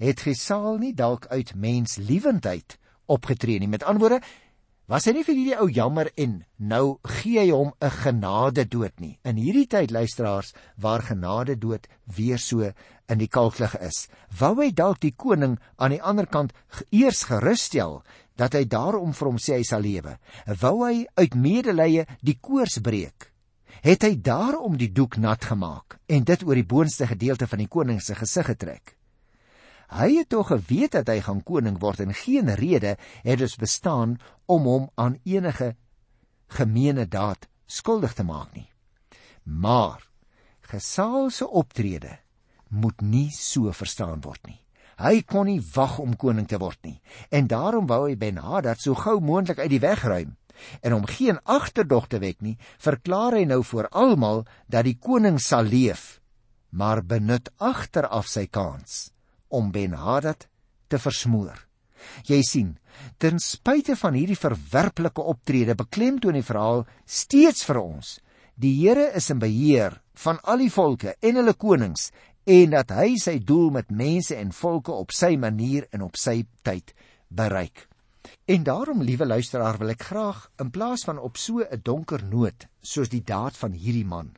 Het 0.00 0.24
Gesaal 0.24 0.80
nie 0.80 0.94
dalk 0.96 1.28
uit 1.28 1.52
mensliewendheid 1.54 2.78
opgetree 3.12 3.60
nie? 3.60 3.68
Met 3.68 3.84
ander 3.84 4.00
woorde, 4.02 4.24
was 4.86 5.06
hy 5.06 5.16
nie 5.16 5.24
vir 5.26 5.34
hierdie 5.34 5.58
ou 5.58 5.66
jammer 5.72 6.08
en 6.14 6.38
nou 6.58 6.98
gee 7.18 7.40
hy 7.40 7.50
hom 7.50 7.72
'n 7.82 7.90
genade 7.90 8.64
dood 8.70 8.94
nie. 9.00 9.18
In 9.24 9.36
hierdie 9.36 9.66
tyd 9.66 9.90
luisteraars 9.90 10.54
waar 10.78 11.02
genade 11.02 11.58
dood 11.58 11.88
weer 12.06 12.38
so 12.38 12.72
in 13.08 13.18
die 13.18 13.28
kalklig 13.28 13.74
is, 13.80 14.08
wou 14.38 14.54
hy 14.62 14.70
dalk 14.70 15.00
die 15.00 15.14
koning 15.14 15.58
aan 15.76 15.90
die 15.90 16.02
ander 16.02 16.26
kant 16.26 16.52
eers 16.90 17.24
gerusstel 17.24 18.02
dat 18.36 18.54
hy 18.54 18.64
daarom 18.64 19.12
vir 19.12 19.28
hom 19.28 19.38
sê 19.38 19.58
hy 19.58 19.64
sal 19.64 19.80
lewe. 19.80 20.18
Wou 20.60 20.84
hy 20.84 21.06
uit 21.16 21.34
medelee 21.34 22.06
die 22.22 22.38
koors 22.40 22.78
breek? 22.78 23.32
Het 23.82 24.02
hy 24.02 24.16
daarom 24.16 24.76
die 24.76 24.92
doek 24.92 25.18
nat 25.18 25.44
gemaak 25.44 25.98
en 26.08 26.24
dit 26.24 26.42
oor 26.42 26.54
die 26.54 26.66
boonste 26.66 27.06
gedeelte 27.06 27.46
van 27.46 27.58
die 27.58 27.68
koning 27.68 28.00
se 28.00 28.14
gesig 28.14 28.46
getrek? 28.46 28.95
Hy 29.92 30.16
het 30.16 30.28
tog 30.28 30.50
geweet 30.50 30.96
dat 30.98 31.08
hy 31.08 31.20
gaan 31.22 31.42
koning 31.46 31.78
word 31.80 32.00
en 32.02 32.14
geen 32.14 32.54
rede 32.54 32.96
het 33.22 33.38
dus 33.38 33.56
bestaan 33.56 34.18
om 34.46 34.66
hom 34.66 34.90
aan 34.94 35.20
enige 35.24 35.76
gemeene 36.46 37.06
daad 37.06 37.46
skuldig 37.66 38.14
te 38.14 38.24
maak 38.26 38.54
nie. 38.54 38.68
Maar 39.42 40.02
Gesaal 40.66 41.30
se 41.30 41.46
optrede 41.46 42.18
moet 42.68 43.00
nie 43.00 43.30
so 43.30 43.70
verstaan 43.70 44.20
word 44.24 44.42
nie. 44.48 44.58
Hy 44.98 45.20
kon 45.22 45.46
nie 45.46 45.60
wag 45.76 46.00
om 46.02 46.16
koning 46.18 46.48
te 46.50 46.58
word 46.58 46.80
nie 46.82 46.98
en 47.30 47.46
daarom 47.46 47.86
wou 47.86 48.06
hy 48.08 48.16
Ben-Hadad 48.18 48.82
so 48.82 48.98
gou 48.98 49.20
moontlik 49.20 49.60
uit 49.62 49.70
die 49.70 49.82
weg 49.84 50.02
ruim. 50.02 50.34
En 50.82 50.96
om 50.96 51.06
geen 51.06 51.38
agterdog 51.44 52.08
te 52.08 52.18
wek 52.18 52.40
nie, 52.40 52.56
verklaar 52.80 53.36
hy 53.36 53.44
nou 53.44 53.60
voor 53.62 53.90
almal 53.92 54.46
dat 54.66 54.88
die 54.88 54.96
koning 54.98 55.36
sal 55.38 55.68
leef, 55.68 56.18
maar 56.72 57.04
benut 57.04 57.52
agteraf 57.60 58.26
sy 58.26 58.46
kans 58.48 59.12
om 59.48 59.70
Ben-Hadad 59.72 60.46
te 60.88 60.98
versmoor. 60.98 61.58
Jy 62.28 62.40
sien, 62.46 62.76
ten 63.18 63.40
spyte 63.42 63.96
van 63.98 64.14
hierdie 64.16 64.38
verwerplike 64.38 65.22
optrede 65.22 65.74
beklemtoon 65.78 66.38
die 66.38 66.46
verhaal 66.46 66.84
steeds 67.04 67.64
vir 67.66 67.80
ons 67.82 68.16
die 68.56 68.72
Here 68.78 69.10
is 69.18 69.28
in 69.28 69.40
beheer 69.42 69.98
van 70.22 70.38
al 70.48 70.62
die 70.64 70.72
volke 70.72 71.12
en 71.20 71.36
hulle 71.36 71.56
konings 71.60 72.08
en 72.48 72.72
dat 72.72 72.94
hy 72.96 73.16
sy 73.20 73.36
doel 73.44 73.68
met 73.74 73.90
mense 73.92 74.36
en 74.38 74.54
volke 74.54 74.94
op 74.94 75.12
sy 75.12 75.34
manier 75.36 75.88
en 75.92 76.06
op 76.06 76.16
sy 76.16 76.38
tyd 76.64 76.94
bereik. 77.28 77.88
En 78.48 78.64
daarom, 78.64 79.02
liewe 79.02 79.26
luisteraar, 79.26 79.76
wil 79.78 79.92
ek 79.92 80.08
graag 80.08 80.46
in 80.62 80.72
plaas 80.72 81.04
van 81.04 81.18
op 81.18 81.36
so 81.36 81.60
'n 81.60 81.82
donker 81.82 82.24
noot 82.24 82.66
soos 82.80 83.08
die 83.08 83.22
daad 83.22 83.56
van 83.56 83.72
hierdie 83.72 84.06
man 84.06 84.32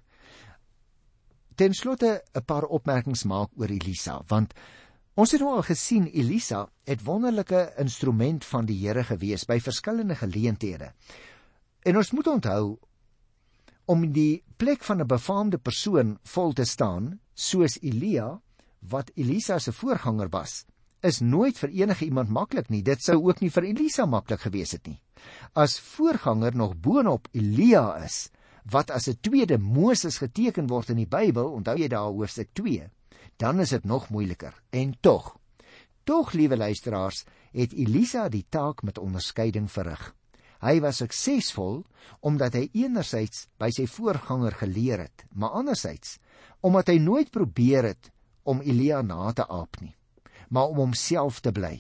ten 1.59 1.75
slotte 1.75 2.23
'n 2.35 2.45
paar 2.47 2.67
opmerkings 2.77 3.25
maak 3.25 3.51
oor 3.59 3.71
Elisa, 3.71 4.23
want 4.29 4.55
Ons 5.19 5.33
het 5.35 5.43
nou 5.43 5.57
al 5.57 5.65
gesien 5.67 6.05
Elisa 6.07 6.61
het 6.87 7.01
wonderlike 7.03 7.65
instrument 7.83 8.45
van 8.47 8.69
die 8.69 8.77
Here 8.79 9.03
gewees 9.03 9.49
by 9.51 9.57
verskillende 9.59 10.15
geleenthede. 10.15 10.93
En 11.83 11.97
ons 11.99 12.13
moet 12.15 12.29
onthou 12.31 12.77
om 13.91 14.05
die 14.15 14.45
plek 14.63 14.85
van 14.87 15.01
'n 15.03 15.11
befaamde 15.11 15.59
persoon 15.59 16.19
vol 16.23 16.53
te 16.53 16.65
staan, 16.65 17.19
soos 17.35 17.79
Elia 17.83 18.41
wat 18.79 19.11
Elisa 19.17 19.59
se 19.59 19.73
voorganger 19.73 20.29
was, 20.29 20.65
is 21.03 21.21
nooit 21.21 21.59
vir 21.59 21.71
enige 21.71 22.05
iemand 22.05 22.29
maklik 22.29 22.69
nie. 22.69 22.83
Dit 22.83 23.03
sou 23.03 23.17
ook 23.27 23.41
nie 23.41 23.51
vir 23.51 23.65
Elisa 23.65 24.07
maklik 24.07 24.41
gewees 24.41 24.71
het 24.71 24.87
nie. 24.87 25.01
As 25.53 25.81
voorganger 25.81 26.57
nog 26.57 26.77
boonop 26.77 27.29
Elia 27.33 28.05
is, 28.05 28.31
wat 28.71 28.91
as 28.91 29.09
'n 29.09 29.19
tweede 29.21 29.59
Moses 29.59 30.19
geteken 30.19 30.67
word 30.67 30.91
in 30.91 30.97
die 30.97 31.07
Bybel, 31.07 31.53
onthou 31.53 31.77
jy 31.77 31.89
daar 31.89 32.13
hoofstuk 32.13 32.49
2, 32.53 32.91
dan 33.39 33.61
is 33.61 33.71
dit 33.71 33.85
nog 33.85 34.09
moeiliker. 34.09 34.55
En 34.71 34.97
tog, 35.01 35.37
tog 36.05 36.33
liewe 36.33 36.57
luisteraars, 36.57 37.25
het 37.53 37.73
Elisa 37.73 38.29
die 38.29 38.47
taak 38.49 38.83
met 38.83 38.99
onderskeiding 38.99 39.71
verrig. 39.71 40.15
Hy 40.59 40.81
was 40.83 40.99
suksesvol 40.99 41.85
omdat 42.27 42.57
hy 42.59 42.65
enerzijds 42.75 43.47
by 43.63 43.71
sy 43.71 43.87
voorganger 43.87 44.57
geleer 44.59 45.05
het, 45.07 45.25
maar 45.31 45.55
anderzijds 45.61 46.19
omdat 46.67 46.91
hy 46.91 46.97
nooit 46.99 47.31
probeer 47.31 47.87
het 47.93 48.11
om 48.43 48.59
Elia 48.67 49.05
na 49.07 49.31
te 49.33 49.47
aap 49.47 49.79
nie, 49.79 49.95
maar 50.51 50.73
om 50.73 50.83
homself 50.83 51.39
te 51.45 51.53
bly. 51.55 51.77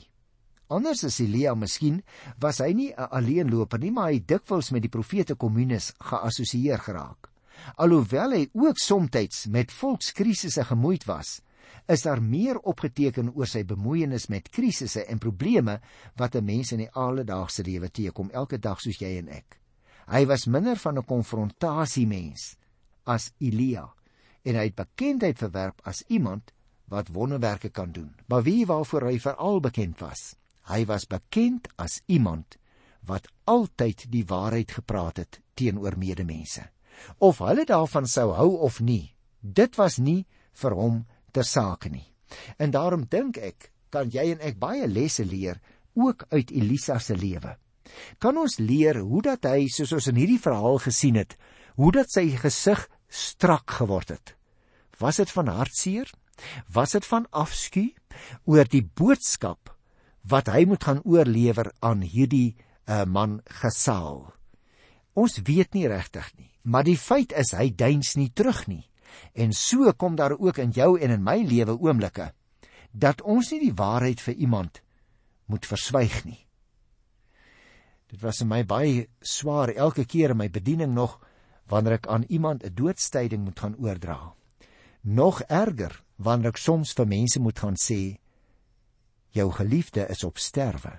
Anders 0.70 1.02
as 1.08 1.18
Elia 1.24 1.56
miskien 1.58 2.04
was 2.38 2.60
hy 2.62 2.70
nie 2.72 2.92
'n 2.92 3.10
alleenloper 3.10 3.80
nie, 3.80 3.90
maar 3.90 4.12
hy 4.12 4.20
dikwels 4.20 4.70
met 4.70 4.82
die 4.82 4.92
profete 4.92 5.34
kommunis 5.34 5.92
geassosieer 5.98 6.78
geraak. 6.78 7.32
Alhoewel 7.76 8.30
hy 8.30 8.48
ook 8.52 8.78
soms 8.78 9.46
met 9.46 9.72
volkskrisisse 9.72 10.64
gemoeid 10.64 11.04
was, 11.04 11.40
is 11.88 12.02
daar 12.02 12.22
meer 12.22 12.59
opgeteken 12.59 13.33
oor 13.35 13.46
sy 13.46 13.64
bemoeienis 13.64 14.28
met 14.28 14.50
krisisse 14.50 15.04
en 15.04 15.18
probleme 15.18 15.81
wat 16.16 16.37
'n 16.37 16.44
mens 16.44 16.72
in 16.72 16.78
die 16.78 16.92
alledaagse 16.92 17.62
lewe 17.62 17.90
teekom 17.90 18.31
elke 18.31 18.59
dag 18.59 18.81
soos 18.81 18.98
jy 18.98 19.18
en 19.18 19.28
ek. 19.28 19.61
Hy 20.09 20.26
was 20.26 20.46
minder 20.46 20.76
van 20.76 20.98
'n 20.98 21.04
konfrontasiemens 21.04 22.57
as 23.04 23.33
Elia 23.38 23.88
en 24.44 24.54
hy 24.54 24.64
het 24.64 24.74
bekendheid 24.74 25.38
verwerf 25.38 25.74
as 25.85 26.04
iemand 26.09 26.52
wat 26.88 27.09
wonderwerke 27.09 27.68
kan 27.68 27.92
doen. 27.92 28.14
Maar 28.26 28.42
wie 28.42 28.66
waarvoor 28.66 29.02
hy 29.02 29.18
veral 29.18 29.61
bekend 29.61 30.00
was? 30.00 30.37
Hy 30.68 30.85
was 30.87 31.07
bekend 31.07 31.68
as 31.76 32.00
iemand 32.07 32.57
wat 33.09 33.28
altyd 33.44 34.07
die 34.12 34.24
waarheid 34.24 34.72
gepraat 34.72 35.16
het 35.16 35.40
teenoor 35.54 35.98
medemense. 35.98 36.64
Of 37.18 37.38
hulle 37.38 37.64
daarvan 37.64 38.07
sou 38.07 38.33
hou 38.33 38.57
of 38.66 38.81
nie, 38.81 39.14
dit 39.40 39.76
was 39.76 39.98
nie 39.98 40.26
vir 40.52 40.74
hom 40.74 41.04
ter 41.32 41.44
sake 41.44 41.90
nie. 41.92 42.06
En 42.58 42.70
daarom 42.70 43.06
dink 43.08 43.38
ek, 43.40 43.70
kan 43.90 44.10
jy 44.12 44.32
en 44.34 44.42
ek 44.44 44.58
baie 44.60 44.86
lesse 44.86 45.24
leer 45.24 45.60
ook 45.98 46.26
uit 46.30 46.50
Elisa 46.50 46.98
se 46.98 47.16
lewe. 47.16 47.56
Kan 48.20 48.36
ons 48.36 48.58
leer 48.60 49.00
hoe 49.00 49.22
dat 49.24 49.48
hy 49.48 49.66
soos 49.72 49.94
ons 49.96 50.10
in 50.10 50.20
hierdie 50.20 50.40
verhaal 50.42 50.78
gesien 50.82 51.16
het, 51.18 51.34
hoe 51.80 51.92
dat 51.94 52.12
sy 52.12 52.28
gesig 52.36 52.84
strak 53.08 53.78
geword 53.80 54.12
het. 54.12 54.34
Was 55.00 55.20
dit 55.22 55.30
van 55.30 55.48
hartseer? 55.48 56.10
Was 56.74 56.94
dit 56.94 57.06
van 57.06 57.26
afskuw 57.30 57.94
oor 58.46 58.68
die 58.70 58.84
boodskap 58.84 59.72
wat 60.28 60.50
hy 60.52 60.66
moet 60.68 60.84
gaan 60.84 61.00
oorlewer 61.06 61.70
aan 61.80 62.02
hierdie 62.02 62.56
uh, 62.86 63.04
man 63.06 63.40
Gesaal? 63.62 64.28
Ons 65.18 65.40
weet 65.46 65.74
nie 65.74 65.88
regtig 65.90 66.28
nie, 66.36 66.50
maar 66.62 66.86
die 66.86 66.98
feit 66.98 67.32
is 67.34 67.54
hy 67.56 67.70
duins 67.74 68.14
nie 68.18 68.30
terug 68.30 68.66
nie. 68.70 68.84
En 69.35 69.52
so 69.52 69.92
kom 69.92 70.16
daar 70.16 70.38
ook 70.38 70.59
in 70.59 70.70
jou 70.70 70.98
en 71.00 71.11
in 71.11 71.22
my 71.22 71.42
lewe 71.42 71.78
oomblikke 71.78 72.33
dat 72.92 73.22
ons 73.22 73.50
nie 73.52 73.61
die 73.61 73.74
waarheid 73.74 74.20
vir 74.20 74.35
iemand 74.35 74.81
moet 75.46 75.66
verswyg 75.66 76.24
nie. 76.24 76.48
Dit 78.09 78.22
was 78.24 78.40
vir 78.40 78.48
my 78.48 78.62
baie 78.64 79.09
swaar 79.20 79.72
elke 79.74 80.04
keer 80.09 80.33
in 80.33 80.40
my 80.40 80.48
bediening 80.48 80.94
nog 80.94 81.18
wanneer 81.68 81.98
ek 81.98 82.07
aan 82.09 82.24
iemand 82.28 82.64
'n 82.64 82.74
doodstyding 82.74 83.44
moet 83.44 83.61
gaan 83.61 83.76
oordra. 83.76 84.35
Nog 85.02 85.42
erger 85.42 86.02
wanneer 86.16 86.48
ek 86.48 86.57
soms 86.57 86.92
vir 86.92 87.07
mense 87.07 87.40
moet 87.40 87.59
gaan 87.59 87.76
sê 87.76 88.18
jou 89.31 89.50
geliefde 89.52 90.09
is 90.09 90.24
op 90.24 90.38
sterwe. 90.38 90.98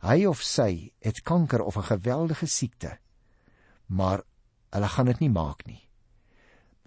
Hy 0.00 0.26
of 0.26 0.42
sy 0.42 0.92
het 1.02 1.22
kanker 1.22 1.62
of 1.62 1.76
'n 1.76 1.82
geweldige 1.82 2.46
siekte. 2.46 2.98
Maar 3.86 4.22
hulle 4.70 4.88
gaan 4.88 5.06
dit 5.06 5.20
nie 5.20 5.30
maak 5.30 5.66
nie. 5.66 5.87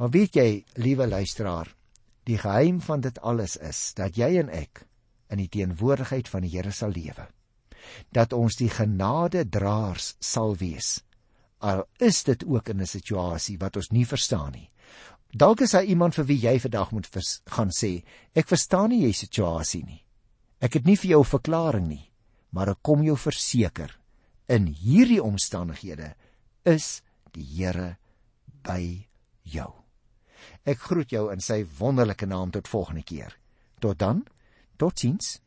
Maar 0.02 0.10
weet 0.10 0.34
jy, 0.34 0.64
liewe 0.82 1.06
luisteraar, 1.06 1.68
die 2.26 2.40
geheim 2.42 2.80
van 2.82 3.04
dit 3.06 3.20
alles 3.22 3.54
is 3.62 3.80
dat 3.94 4.16
jy 4.18 4.32
en 4.40 4.48
ek 4.50 4.80
in 5.30 5.38
die 5.38 5.52
teenwoordigheid 5.54 6.30
van 6.32 6.42
die 6.42 6.50
Here 6.50 6.72
sal 6.74 6.90
lewe. 6.96 7.28
Dat 8.10 8.34
ons 8.34 8.58
die 8.58 8.70
genade 8.74 9.44
draers 9.46 10.16
sal 10.18 10.56
wees. 10.58 11.04
Al 11.62 11.84
is 12.02 12.24
dit 12.26 12.42
ook 12.50 12.72
in 12.74 12.82
'n 12.82 12.90
situasie 12.90 13.60
wat 13.60 13.78
ons 13.78 13.92
nie 13.92 14.06
verstaan 14.06 14.52
nie. 14.52 14.72
Dalk 15.38 15.62
is 15.62 15.78
daar 15.78 15.86
iemand 15.86 16.16
vir 16.16 16.26
wie 16.26 16.40
jy 16.48 16.60
vandag 16.60 16.92
moet 16.92 17.08
gaan 17.46 17.70
sê, 17.70 18.04
ek 18.34 18.48
verstaan 18.48 18.90
nie 18.90 19.02
jou 19.02 19.14
situasie 19.14 19.84
nie. 19.86 20.04
Ek 20.60 20.74
het 20.74 20.86
nie 20.86 20.96
vir 20.98 21.10
jou 21.12 21.22
'n 21.22 21.30
verklaring 21.30 21.88
nie, 21.88 22.12
maar 22.50 22.70
ek 22.70 22.82
kom 22.82 23.04
jou 23.04 23.18
verseker, 23.18 24.00
in 24.50 24.66
hierdie 24.66 25.22
omstandighede 25.24 26.16
is 26.66 27.04
die 27.34 27.46
Here 27.46 27.98
by 28.64 29.08
jou. 29.44 29.81
Ek 30.64 30.80
groet 30.80 31.12
jou 31.14 31.28
in 31.34 31.42
sy 31.42 31.62
wonderlike 31.80 32.26
naam 32.26 32.52
tot 32.52 32.68
volgende 32.68 33.04
keer. 33.04 33.38
Tot 33.80 34.00
dan. 34.00 34.26
Totsiens. 34.78 35.40